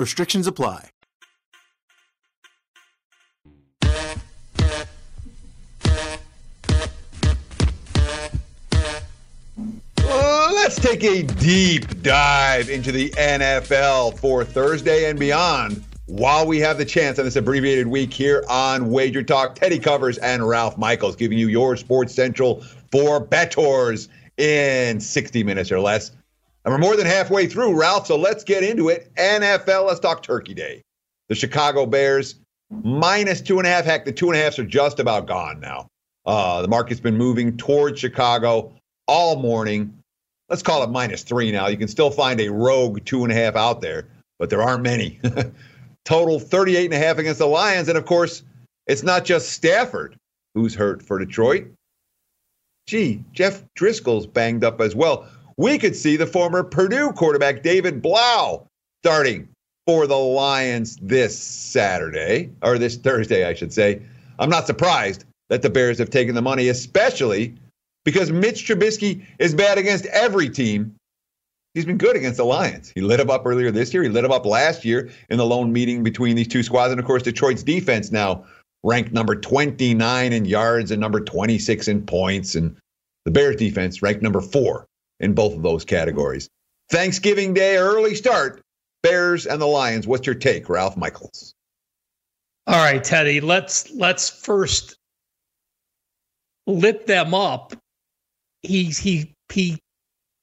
[0.00, 0.88] Restrictions apply.
[9.98, 15.84] Let's take a deep dive into the NFL for Thursday and beyond.
[16.06, 20.16] While we have the chance on this abbreviated week here on Wager Talk, Teddy Covers
[20.18, 26.12] and Ralph Michaels giving you your Sports Central for bettors in 60 minutes or less.
[26.64, 29.10] And we're more than halfway through, Ralph, so let's get into it.
[29.14, 30.82] NFL, let's talk Turkey Day.
[31.28, 32.36] The Chicago Bears
[32.70, 33.84] minus two and a half.
[33.84, 35.88] Heck, the two and a halfs are just about gone now.
[36.26, 38.72] Uh, the market's been moving towards Chicago
[39.06, 40.02] all morning.
[40.48, 41.68] Let's call it minus three now.
[41.68, 44.06] You can still find a rogue two and a half out there,
[44.38, 45.18] but there aren't many.
[46.04, 47.88] Total 38 and a half against the Lions.
[47.88, 48.42] And of course,
[48.86, 50.16] it's not just Stafford
[50.54, 51.68] who's hurt for Detroit.
[52.86, 55.28] Gee, Jeff Driskel's banged up as well.
[55.60, 58.66] We could see the former Purdue quarterback David Blough
[59.02, 59.46] starting
[59.86, 64.00] for the Lions this Saturday, or this Thursday, I should say.
[64.38, 67.56] I'm not surprised that the Bears have taken the money, especially
[68.06, 70.94] because Mitch Trubisky is bad against every team.
[71.74, 72.90] He's been good against the Lions.
[72.94, 74.02] He lit them up earlier this year.
[74.02, 76.90] He lit them up last year in the lone meeting between these two squads.
[76.90, 78.46] And of course, Detroit's defense now
[78.82, 82.54] ranked number 29 in yards and number 26 in points.
[82.54, 82.78] And
[83.26, 84.86] the Bears defense ranked number four
[85.20, 86.48] in both of those categories.
[86.90, 88.62] Thanksgiving Day early start.
[89.02, 90.06] Bears and the Lions.
[90.06, 91.54] What's your take, Ralph Michaels?
[92.66, 93.40] All right, Teddy.
[93.40, 94.96] Let's let's first
[96.66, 97.74] lit them up.
[98.62, 99.78] He he he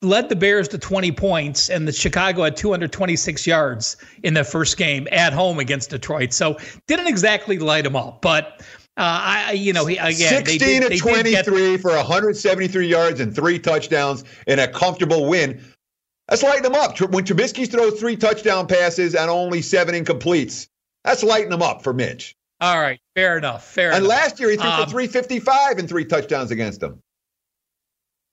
[0.02, 4.78] led the Bears to 20 points, and the Chicago had 226 yards in the first
[4.78, 6.34] game at home against Detroit.
[6.34, 6.58] So
[6.88, 8.64] didn't exactly light them up, but
[8.98, 13.34] uh, I you know he again 16 they did, to 23 for 173 yards and
[13.36, 15.64] three touchdowns in a comfortable win.
[16.28, 17.00] That's lighting them up.
[17.00, 20.68] When Trubisky throws three touchdown passes and only seven incompletes,
[21.04, 22.36] that's lighting them up for Mitch.
[22.60, 23.64] All right, fair enough.
[23.66, 24.10] Fair and enough.
[24.10, 27.02] last year he threw Um, for 355 and three touchdowns against them.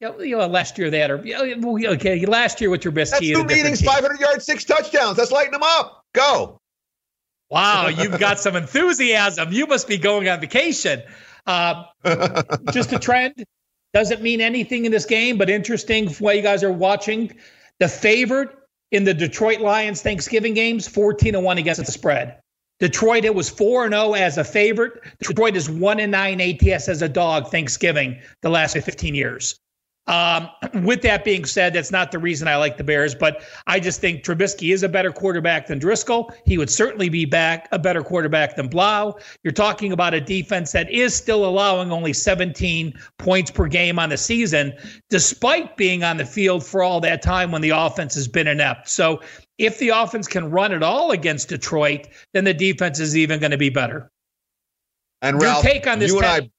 [0.00, 2.24] Yeah, you know, last year they had a yeah, well, okay.
[2.26, 5.16] Last year with Trubisky, That's two meetings, 500 yards, six touchdowns.
[5.18, 6.04] That's lighting them up.
[6.14, 6.60] Go.
[7.50, 9.52] Wow, you've got some enthusiasm.
[9.52, 11.02] You must be going on vacation.
[11.46, 11.84] Uh,
[12.72, 13.44] just a trend.
[13.92, 17.32] Doesn't mean anything in this game, but interesting while you guys are watching.
[17.78, 18.50] The favorite
[18.90, 22.38] in the Detroit Lions Thanksgiving games, 14 to 1 against the spread.
[22.80, 25.00] Detroit, it was 4 0 as a favorite.
[25.20, 29.58] Detroit is 1 9 ATS as a dog Thanksgiving the last 15 years.
[30.06, 30.50] Um,
[30.84, 34.00] with that being said, that's not the reason I like the Bears, but I just
[34.00, 36.34] think Trubisky is a better quarterback than Driskel.
[36.44, 39.16] He would certainly be back a better quarterback than Blough.
[39.42, 44.10] You're talking about a defense that is still allowing only 17 points per game on
[44.10, 44.74] the season,
[45.10, 48.88] despite being on the field for all that time when the offense has been inept.
[48.88, 49.20] So
[49.58, 53.52] if the offense can run it all against Detroit, then the defense is even going
[53.52, 54.10] to be better.
[55.22, 56.10] And Ralph, Your take on this?
[56.10, 56.50] You and I,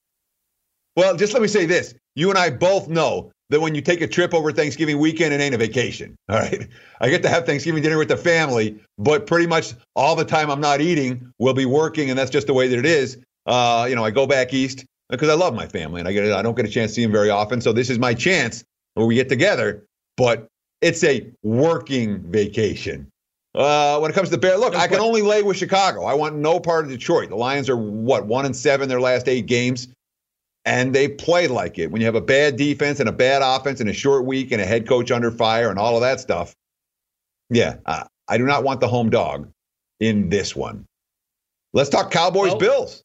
[0.96, 4.02] well, just let me say this: you and I both know that when you take
[4.02, 6.16] a trip over Thanksgiving weekend, it ain't a vacation.
[6.30, 6.68] All right.
[7.02, 10.50] I get to have Thanksgiving dinner with the family, but pretty much all the time
[10.50, 13.18] I'm not eating, we'll be working, and that's just the way that it is.
[13.46, 16.32] Uh, you know, I go back east because I love my family and I get
[16.32, 17.62] I don't get a chance to see them very often.
[17.62, 18.64] So this is my chance
[18.96, 19.86] where we get together,
[20.18, 20.48] but
[20.82, 23.08] it's a working vacation.
[23.54, 26.04] Uh, when it comes to Bear, look, I can only lay with Chicago.
[26.04, 27.30] I want no part of Detroit.
[27.30, 29.88] The Lions are what one and seven their last eight games
[30.66, 31.92] and they play like it.
[31.92, 34.62] When you have a bad defense and a bad offense and a short week and
[34.62, 36.56] a head coach under fire and all of that stuff,
[37.50, 39.52] yeah, uh, I do not want the home dog
[40.00, 40.86] in this one.
[41.74, 43.04] Let's talk Cowboys well, Bills.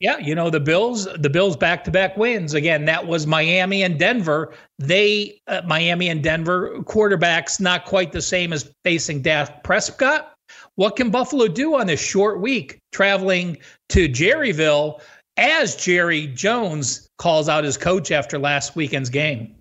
[0.00, 2.54] Yeah, you know the Bills, the Bills back-to-back wins.
[2.54, 4.52] Again, that was Miami and Denver.
[4.80, 10.34] They uh, Miami and Denver quarterbacks not quite the same as facing Dak Prescott.
[10.74, 13.58] What can Buffalo do on this short week traveling
[13.90, 15.00] to Jerryville
[15.36, 19.54] as Jerry Jones calls out his coach after last weekend's game.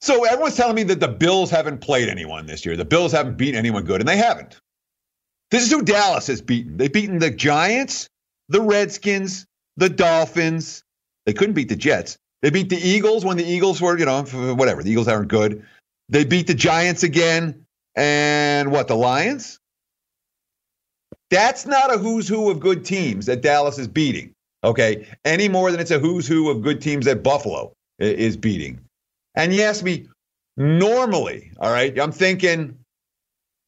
[0.00, 2.76] So everyone's telling me that the Bills haven't played anyone this year.
[2.76, 4.58] The Bills haven't beaten anyone good, and they haven't.
[5.50, 6.76] This is who Dallas has beaten.
[6.76, 8.08] They've beaten the Giants,
[8.48, 10.84] the Redskins, the Dolphins.
[11.26, 12.16] They couldn't beat the Jets.
[12.42, 14.22] They beat the Eagles when the Eagles were, you know,
[14.54, 14.82] whatever.
[14.82, 15.64] The Eagles aren't good.
[16.08, 17.64] They beat the Giants again.
[17.96, 19.57] And what, the Lions?
[21.30, 24.32] That's not a who's who of good teams that Dallas is beating,
[24.64, 25.06] okay?
[25.24, 28.80] Any more than it's a who's who of good teams that Buffalo is beating.
[29.34, 30.06] And you ask me,
[30.56, 32.78] normally, all right, I'm thinking,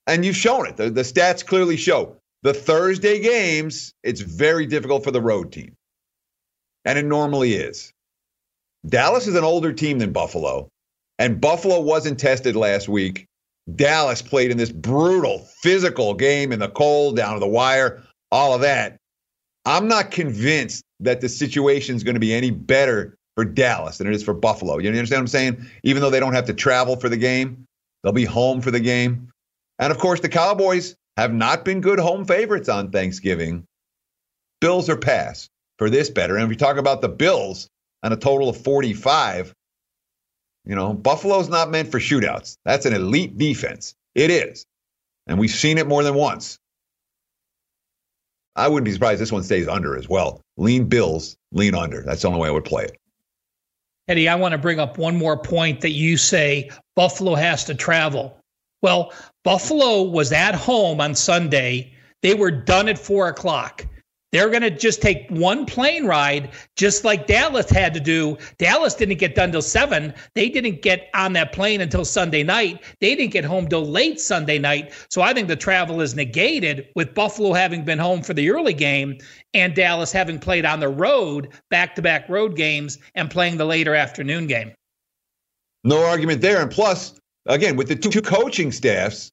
[0.06, 5.04] and you've shown it, the, the stats clearly show the Thursday games, it's very difficult
[5.04, 5.74] for the road team.
[6.86, 7.92] And it normally is.
[8.88, 10.68] Dallas is an older team than Buffalo,
[11.18, 13.26] and Buffalo wasn't tested last week
[13.76, 18.54] Dallas played in this brutal physical game in the cold, down to the wire, all
[18.54, 18.96] of that.
[19.64, 24.06] I'm not convinced that the situation is going to be any bettor for Dallas than
[24.06, 24.78] it is for Buffalo.
[24.78, 25.66] You understand what I'm saying?
[25.84, 27.66] Even though they don't have to travel for the game,
[28.02, 29.28] they'll be home for the game.
[29.78, 33.64] And of course, the Cowboys have not been good home favorites on Thanksgiving.
[34.60, 35.48] Bills are pass
[35.78, 36.36] for this better.
[36.36, 37.68] And if you talk about the Bills
[38.02, 39.54] on a total of 45,
[40.64, 42.56] you know, Buffalo's not meant for shootouts.
[42.64, 43.94] That's an elite defense.
[44.14, 44.66] It is.
[45.26, 46.58] And we've seen it more than once.
[48.56, 50.42] I wouldn't be surprised this one stays under as well.
[50.56, 52.02] Lean Bills, lean under.
[52.02, 52.96] That's the only way I would play it.
[54.08, 57.74] Eddie, I want to bring up one more point that you say Buffalo has to
[57.74, 58.36] travel.
[58.82, 59.12] Well,
[59.44, 61.92] Buffalo was at home on Sunday.
[62.22, 63.86] They were done at four o'clock.
[64.33, 68.39] They're going to just take one plane ride, just like Dallas had to do.
[68.59, 70.14] Dallas didn't get done till seven.
[70.35, 72.85] They didn't get on that plane until Sunday night.
[73.01, 74.93] They didn't get home till late Sunday night.
[75.11, 78.74] So I think the travel is negated with Buffalo having been home for the early
[78.74, 79.18] game
[79.53, 83.64] and Dallas having played on the road, back to back road games, and playing the
[83.64, 84.72] later afternoon game.
[85.83, 86.61] No argument there.
[86.62, 89.33] And plus, again, with the two coaching staffs,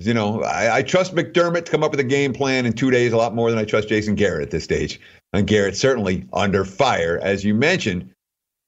[0.00, 2.90] you know, I, I, trust McDermott to come up with a game plan in two
[2.90, 5.00] days a lot more than I trust Jason Garrett at this stage.
[5.32, 8.10] And Garrett certainly under fire, as you mentioned.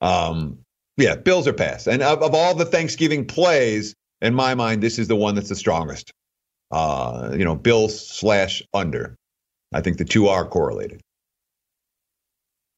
[0.00, 0.58] Um,
[0.96, 1.86] yeah, Bills are passed.
[1.86, 5.48] And of, of, all the Thanksgiving plays, in my mind, this is the one that's
[5.48, 6.12] the strongest.
[6.70, 9.16] Uh, you know, Bills slash under.
[9.72, 11.00] I think the two are correlated.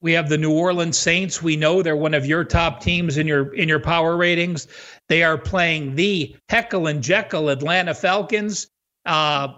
[0.03, 1.43] We have the New Orleans Saints.
[1.43, 4.67] We know they're one of your top teams in your in your power ratings.
[5.09, 8.67] They are playing the Heckle and Jekyll Atlanta Falcons.
[9.07, 9.55] Uh,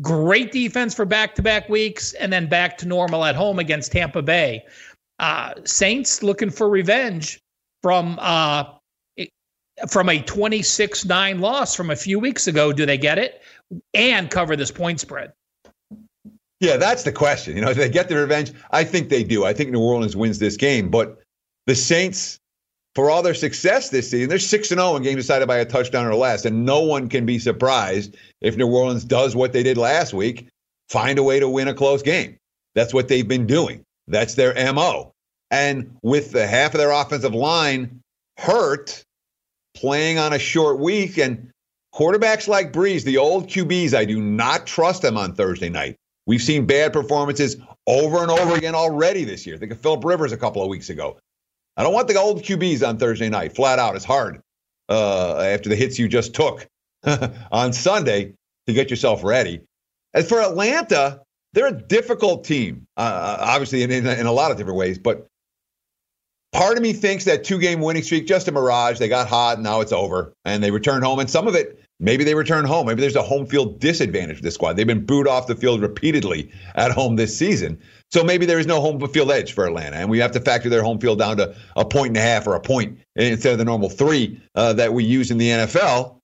[0.00, 4.64] great defense for back-to-back weeks, and then back to normal at home against Tampa Bay.
[5.18, 7.40] Uh, Saints looking for revenge
[7.82, 8.64] from uh,
[9.88, 12.72] from a 26-9 loss from a few weeks ago.
[12.72, 13.42] Do they get it
[13.94, 15.32] and cover this point spread?
[16.60, 17.54] Yeah, that's the question.
[17.54, 18.52] You know, do they get the revenge?
[18.70, 19.44] I think they do.
[19.44, 21.20] I think New Orleans wins this game, but
[21.66, 22.38] the Saints,
[22.94, 25.58] for all their success this season, they're six and zero oh in games decided by
[25.58, 29.52] a touchdown or less, and no one can be surprised if New Orleans does what
[29.52, 30.48] they did last week,
[30.88, 32.38] find a way to win a close game.
[32.74, 33.82] That's what they've been doing.
[34.08, 35.12] That's their mo.
[35.50, 38.00] And with the half of their offensive line
[38.38, 39.04] hurt,
[39.74, 41.50] playing on a short week, and
[41.94, 45.96] quarterbacks like Brees, the old QBs, I do not trust them on Thursday night.
[46.26, 47.56] We've seen bad performances
[47.86, 49.56] over and over again already this year.
[49.56, 51.18] Think of Philip Rivers a couple of weeks ago.
[51.76, 53.54] I don't want the old QBs on Thursday night.
[53.54, 54.40] Flat out, it's hard
[54.88, 56.66] uh, after the hits you just took
[57.52, 58.34] on Sunday
[58.66, 59.60] to get yourself ready.
[60.14, 61.20] As for Atlanta,
[61.52, 64.98] they're a difficult team, uh, obviously in, in, in a lot of different ways.
[64.98, 65.26] But
[66.52, 68.98] part of me thinks that two-game winning streak just a mirage.
[68.98, 71.18] They got hot, now it's over, and they return home.
[71.18, 72.86] And some of it, maybe they return home.
[72.86, 74.74] Maybe there's a home field disadvantage for this squad.
[74.76, 77.78] They've been booed off the field repeatedly at home this season.
[78.10, 80.68] So maybe there is no home field edge for Atlanta, and we have to factor
[80.68, 83.58] their home field down to a point and a half or a point instead of
[83.58, 86.16] the normal three uh, that we use in the NFL.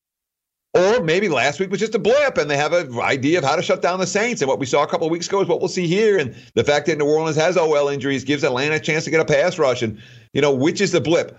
[0.74, 3.56] Or maybe last week was just a blip, and they have an idea of how
[3.56, 4.40] to shut down the Saints.
[4.40, 6.16] And what we saw a couple of weeks ago is what we'll see here.
[6.16, 9.20] And the fact that New Orleans has OL injuries gives Atlanta a chance to get
[9.20, 9.82] a pass rush.
[9.82, 10.00] And
[10.32, 11.38] you know, which is the blip?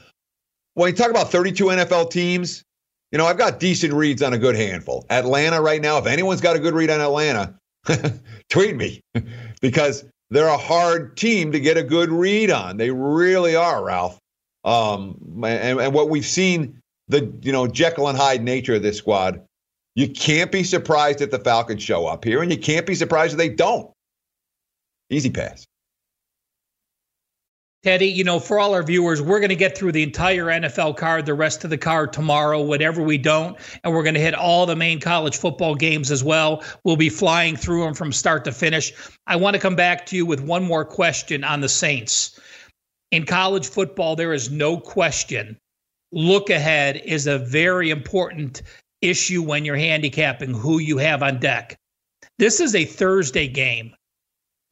[0.75, 2.63] When you talk about 32 NFL teams,
[3.13, 5.05] you know, I've got decent reads on a good handful.
[5.11, 7.53] Atlanta right now, if anyone's got a good read on Atlanta,
[8.49, 9.01] tweet me
[9.61, 12.77] because they're a hard team to get a good read on.
[12.77, 14.17] They really are, Ralph.
[14.63, 18.97] Um, and, and what we've seen, the you know Jekyll and Hyde nature of this
[18.97, 19.45] squad,
[19.93, 23.33] you can't be surprised if the Falcons show up here, and you can't be surprised
[23.33, 23.91] if they don't.
[25.11, 25.65] Easy pass.
[27.83, 30.95] Teddy, you know, for all our viewers, we're going to get through the entire NFL
[30.95, 33.57] card, the rest of the card tomorrow, whatever we don't.
[33.83, 36.63] And we're going to hit all the main college football games as well.
[36.85, 38.93] We'll be flying through them from start to finish.
[39.27, 42.39] I want to come back to you with one more question on the Saints.
[43.11, 45.57] In college football, there is no question.
[46.13, 48.61] Look ahead is a very important
[49.01, 51.75] issue when you're handicapping who you have on deck.
[52.39, 53.93] This is a Thursday game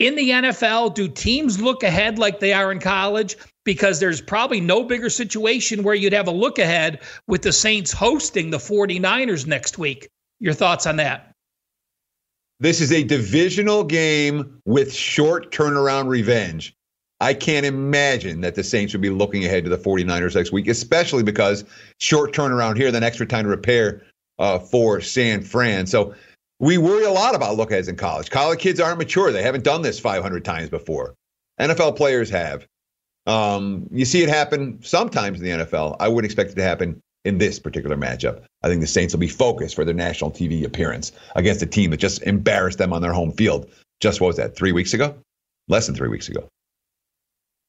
[0.01, 3.37] in the NFL, do teams look ahead like they are in college?
[3.63, 7.91] Because there's probably no bigger situation where you'd have a look ahead with the Saints
[7.91, 10.09] hosting the 49ers next week.
[10.39, 11.31] Your thoughts on that?
[12.59, 16.75] This is a divisional game with short turnaround revenge.
[17.19, 20.67] I can't imagine that the Saints would be looking ahead to the 49ers next week,
[20.67, 21.63] especially because
[21.99, 24.01] short turnaround here, then extra time to repair
[24.39, 25.85] uh, for San Fran.
[25.85, 26.15] So
[26.61, 28.29] we worry a lot about aheads in college.
[28.29, 29.31] College kids aren't mature.
[29.31, 31.15] They haven't done this 500 times before.
[31.59, 32.67] NFL players have.
[33.25, 35.97] Um, you see it happen sometimes in the NFL.
[35.99, 38.43] I wouldn't expect it to happen in this particular matchup.
[38.61, 41.89] I think the Saints will be focused for their national TV appearance against a team
[41.91, 43.67] that just embarrassed them on their home field.
[43.99, 45.15] Just what was that, three weeks ago?
[45.67, 46.47] Less than three weeks ago.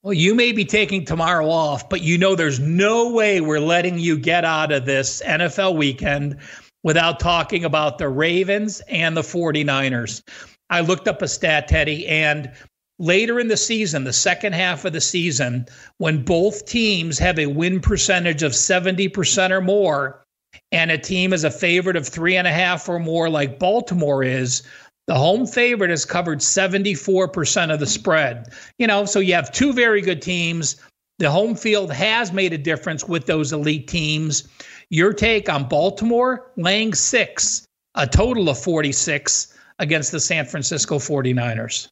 [0.02, 3.98] Well, you may be taking tomorrow off, but you know there's no way we're letting
[3.98, 6.38] you get out of this NFL weekend
[6.82, 10.22] without talking about the Ravens and the 49ers.
[10.70, 12.50] I looked up a stat, Teddy, and
[12.98, 15.66] later in the season, the second half of the season,
[15.98, 20.24] when both teams have a win percentage of 70% or more,
[20.70, 24.22] and a team is a favorite of three and a half or more, like Baltimore
[24.22, 24.62] is,
[25.06, 28.52] the home favorite has covered 74% of the spread.
[28.78, 30.76] You know, so you have two very good teams.
[31.22, 34.48] The home field has made a difference with those elite teams.
[34.90, 37.64] Your take on Baltimore laying six,
[37.94, 41.86] a total of 46 against the San Francisco 49ers.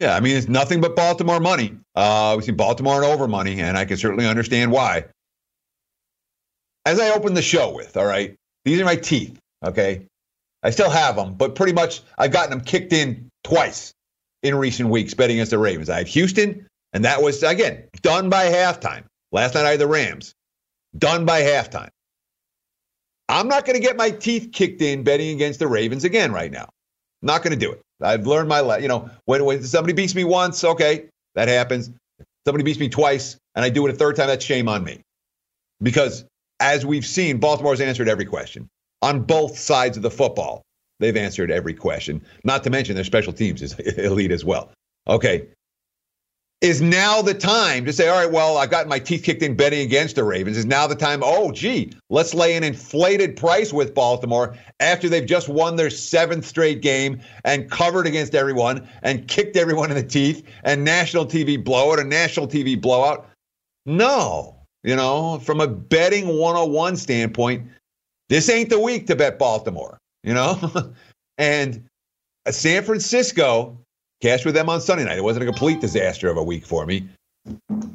[0.00, 1.76] Yeah, I mean, it's nothing but Baltimore money.
[1.94, 5.04] Uh, we see Baltimore and over money, and I can certainly understand why.
[6.86, 8.34] As I opened the show with, all right,
[8.64, 10.06] these are my teeth, okay?
[10.62, 13.92] I still have them, but pretty much I've gotten them kicked in twice
[14.42, 15.90] in recent weeks betting against the Ravens.
[15.90, 19.04] I had Houston, and that was, again, done by halftime.
[19.32, 20.34] Last night I had the Rams,
[20.96, 21.90] done by halftime.
[23.28, 26.50] I'm not going to get my teeth kicked in betting against the Ravens again right
[26.50, 26.68] now.
[27.20, 27.82] not going to do it.
[28.00, 28.82] I've learned my, lesson.
[28.82, 31.90] you know, when, when somebody beats me once, okay, that happens.
[32.46, 35.00] Somebody beats me twice and I do it a third time, that's shame on me.
[35.82, 36.24] Because
[36.60, 38.68] as we've seen, Baltimore's answered every question
[39.02, 40.62] on both sides of the football.
[41.00, 44.70] They've answered every question, not to mention their special teams is elite as well.
[45.06, 45.48] Okay,
[46.60, 49.54] is now the time to say, all right, well, I've got my teeth kicked in
[49.54, 50.56] betting against the Ravens.
[50.56, 55.24] Is now the time, oh, gee, let's lay an inflated price with Baltimore after they've
[55.24, 60.02] just won their seventh straight game and covered against everyone and kicked everyone in the
[60.02, 63.28] teeth and national TV blowout, a national TV blowout.
[63.86, 67.68] No, you know, from a betting 101 standpoint,
[68.28, 70.92] this ain't the week to bet Baltimore, you know?
[71.38, 71.84] and
[72.46, 73.78] a San Francisco
[74.20, 75.18] Cash with them on Sunday night.
[75.18, 77.08] It wasn't a complete disaster of a week for me.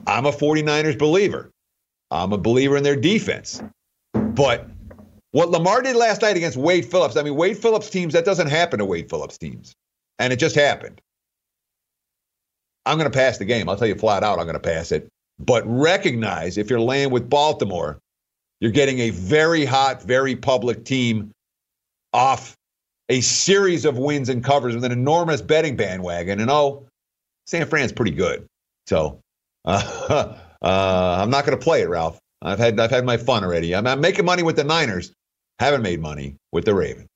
[0.08, 1.52] I'm a 49ers believer.
[2.12, 3.62] I'm a believer in their defense.
[4.14, 4.68] But
[5.32, 8.48] what Lamar did last night against Wade Phillips, I mean, Wade Phillips teams, that doesn't
[8.48, 9.74] happen to Wade Phillips teams.
[10.20, 11.02] And it just happened.
[12.86, 13.70] I'm going to pass the game.
[13.70, 15.08] I'll tell you flat out, I'm going to pass it.
[15.40, 18.00] But recognize if you're laying with Baltimore,
[18.64, 21.32] You're getting a very hot, very public team
[22.14, 22.56] off
[23.10, 26.40] a series of wins and covers with an enormous betting bandwagon.
[26.40, 26.88] And oh,
[27.46, 28.46] San Fran's pretty good.
[28.88, 29.20] So
[29.66, 32.20] uh, uh, I'm not going to play it, Ralph.
[32.42, 33.74] I've had I've had my fun already.
[33.74, 35.14] I'm, I'm making money with the Niners.
[35.60, 37.08] Haven't made money with the Ravens.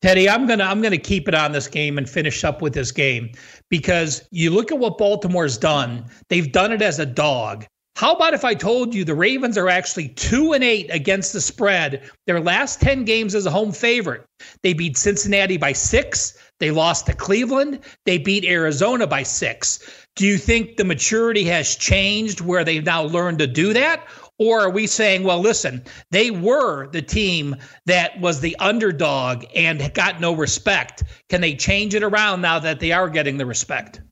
[0.00, 2.92] Teddy, I'm gonna I'm gonna keep it on this game and finish up with this
[2.92, 3.32] game
[3.68, 6.04] because you look at what Baltimore's done.
[6.28, 7.66] They've done it as a dog.
[7.98, 11.40] How about if I told you the Ravens are actually two and eight against the
[11.40, 12.08] spread?
[12.28, 14.24] Their last 10 games as a home favorite.
[14.62, 16.38] They beat Cincinnati by six.
[16.60, 17.80] They lost to Cleveland.
[18.06, 19.80] They beat Arizona by six.
[20.14, 24.06] Do you think the maturity has changed where they've now learned to do that?
[24.38, 25.82] Or are we saying, well, listen,
[26.12, 31.02] they were the team that was the underdog and got no respect?
[31.30, 34.02] Can they change it around now that they are getting the respect?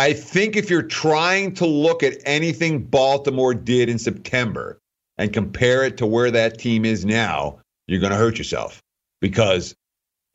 [0.00, 4.80] I think if you're trying to look at anything Baltimore did in September
[5.18, 8.82] and compare it to where that team is now, you're going to hurt yourself
[9.20, 9.74] because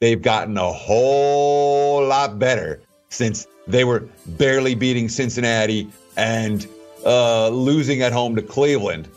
[0.02, 6.68] they've gotten a whole lot better since they were barely beating Cincinnati and
[7.04, 9.08] uh, losing at home to Cleveland.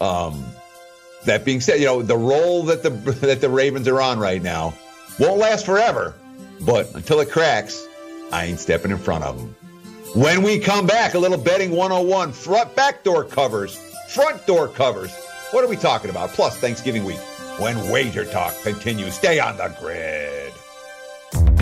[0.00, 0.44] Um,
[1.24, 2.90] that being said, you know the role that the
[3.26, 4.74] that the Ravens are on right now
[5.18, 6.14] won't last forever,
[6.60, 7.88] but until it cracks,
[8.30, 9.56] I ain't stepping in front of them.
[10.14, 13.76] When we come back, a little betting 101, front back door covers,
[14.08, 15.14] front door covers.
[15.50, 16.30] What are we talking about?
[16.30, 17.20] Plus Thanksgiving week
[17.58, 19.14] when Wager Talk continues.
[19.14, 20.47] Stay on the grid.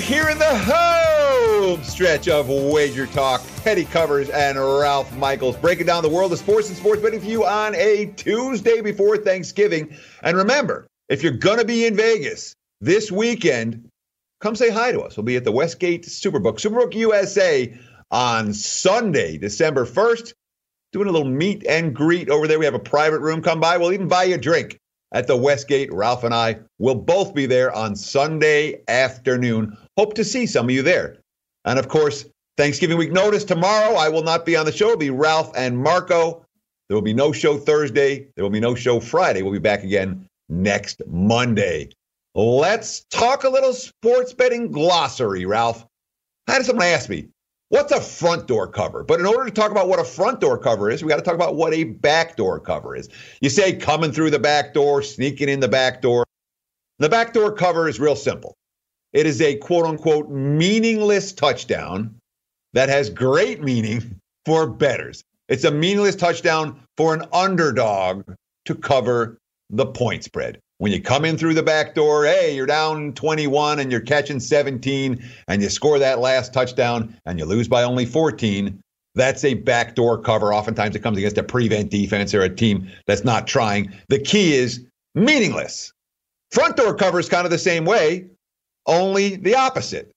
[0.00, 3.42] We're here in the home stretch of Wager Talk.
[3.56, 7.26] Teddy Covers and Ralph Michaels breaking down the world of sports and sports betting for
[7.26, 9.94] you on a Tuesday before Thanksgiving.
[10.22, 13.90] And remember, if you're going to be in Vegas this weekend,
[14.40, 15.18] come say hi to us.
[15.18, 17.78] We'll be at the Westgate Superbook, Superbook USA
[18.10, 20.32] on Sunday, December 1st,
[20.92, 22.58] doing a little meet and greet over there.
[22.58, 23.42] We have a private room.
[23.42, 23.76] Come by.
[23.76, 24.78] We'll even buy you a drink
[25.12, 25.92] at the Westgate.
[25.92, 29.76] Ralph and I will both be there on Sunday afternoon.
[29.96, 31.18] Hope to see some of you there.
[31.64, 33.94] And of course, Thanksgiving week notice tomorrow.
[33.94, 34.86] I will not be on the show.
[34.86, 36.44] It'll be Ralph and Marco.
[36.88, 38.26] There will be no show Thursday.
[38.34, 39.42] There will be no show Friday.
[39.42, 41.90] We'll be back again next Monday.
[42.34, 45.86] Let's talk a little sports betting glossary, Ralph.
[46.48, 47.28] I had someone ask me,
[47.70, 49.02] what's a front door cover?
[49.02, 51.22] But in order to talk about what a front door cover is, we got to
[51.22, 53.08] talk about what a back door cover is.
[53.40, 56.26] You say coming through the back door, sneaking in the back door.
[56.98, 58.54] The back door cover is real simple.
[59.12, 62.16] It is a quote unquote meaningless touchdown
[62.74, 65.24] that has great meaning for bettors.
[65.48, 68.24] It's a meaningless touchdown for an underdog
[68.66, 69.38] to cover
[69.70, 70.60] the point spread.
[70.80, 74.40] When you come in through the back door, hey, you're down 21 and you're catching
[74.40, 78.80] 17 and you score that last touchdown and you lose by only 14,
[79.14, 80.54] that's a backdoor cover.
[80.54, 83.92] Oftentimes it comes against a prevent defense or a team that's not trying.
[84.08, 85.92] The key is meaningless.
[86.50, 88.30] Front door cover is kind of the same way,
[88.86, 90.10] only the opposite.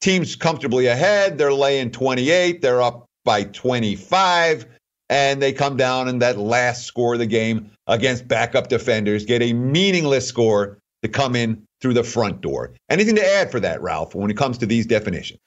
[0.00, 4.64] Teams comfortably ahead, they're laying 28, they're up by 25
[5.12, 9.42] and they come down in that last score of the game against backup defenders, get
[9.42, 12.72] a meaningless score to come in through the front door.
[12.88, 15.38] Anything to add for that, Ralph, when it comes to these definitions?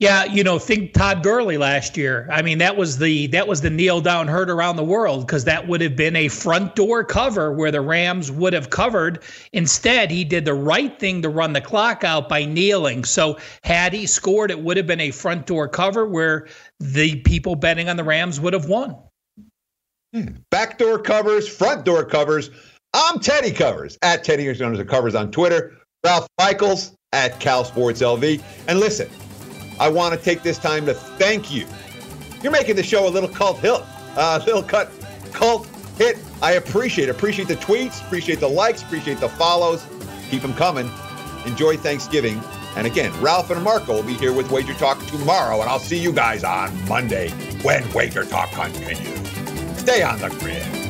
[0.00, 2.28] Yeah, you know, think Todd Gurley last year.
[2.30, 5.44] I mean, that was the that was the kneel down hurt around the world because
[5.44, 9.22] that would have been a front door cover where the Rams would have covered.
[9.52, 13.04] Instead, he did the right thing to run the clock out by kneeling.
[13.04, 16.48] So had he scored, it would have been a front door cover where
[16.80, 18.96] the people betting on the Rams would have won.
[20.12, 20.26] Hmm.
[20.50, 22.50] Back door covers, front door covers.
[22.92, 24.52] I'm Teddy Covers at Teddy
[24.84, 25.76] Covers on Twitter.
[26.04, 28.42] Ralph Michaels at Cal Sports LV.
[28.68, 29.08] And listen.
[29.78, 31.66] I want to take this time to thank you.
[32.42, 33.80] You're making the show a little cult hit,
[34.16, 34.90] uh, little cut
[35.32, 35.66] cult
[35.96, 36.18] hit.
[36.42, 37.08] I appreciate.
[37.08, 39.86] Appreciate the tweets, appreciate the likes, appreciate the follows.
[40.30, 40.90] Keep them coming.
[41.46, 42.40] Enjoy Thanksgiving.
[42.76, 45.98] And again, Ralph and Marco will be here with Wager Talk tomorrow, and I'll see
[45.98, 47.30] you guys on Monday
[47.62, 49.28] when Wager Talk continues.
[49.78, 50.83] Stay on the grid.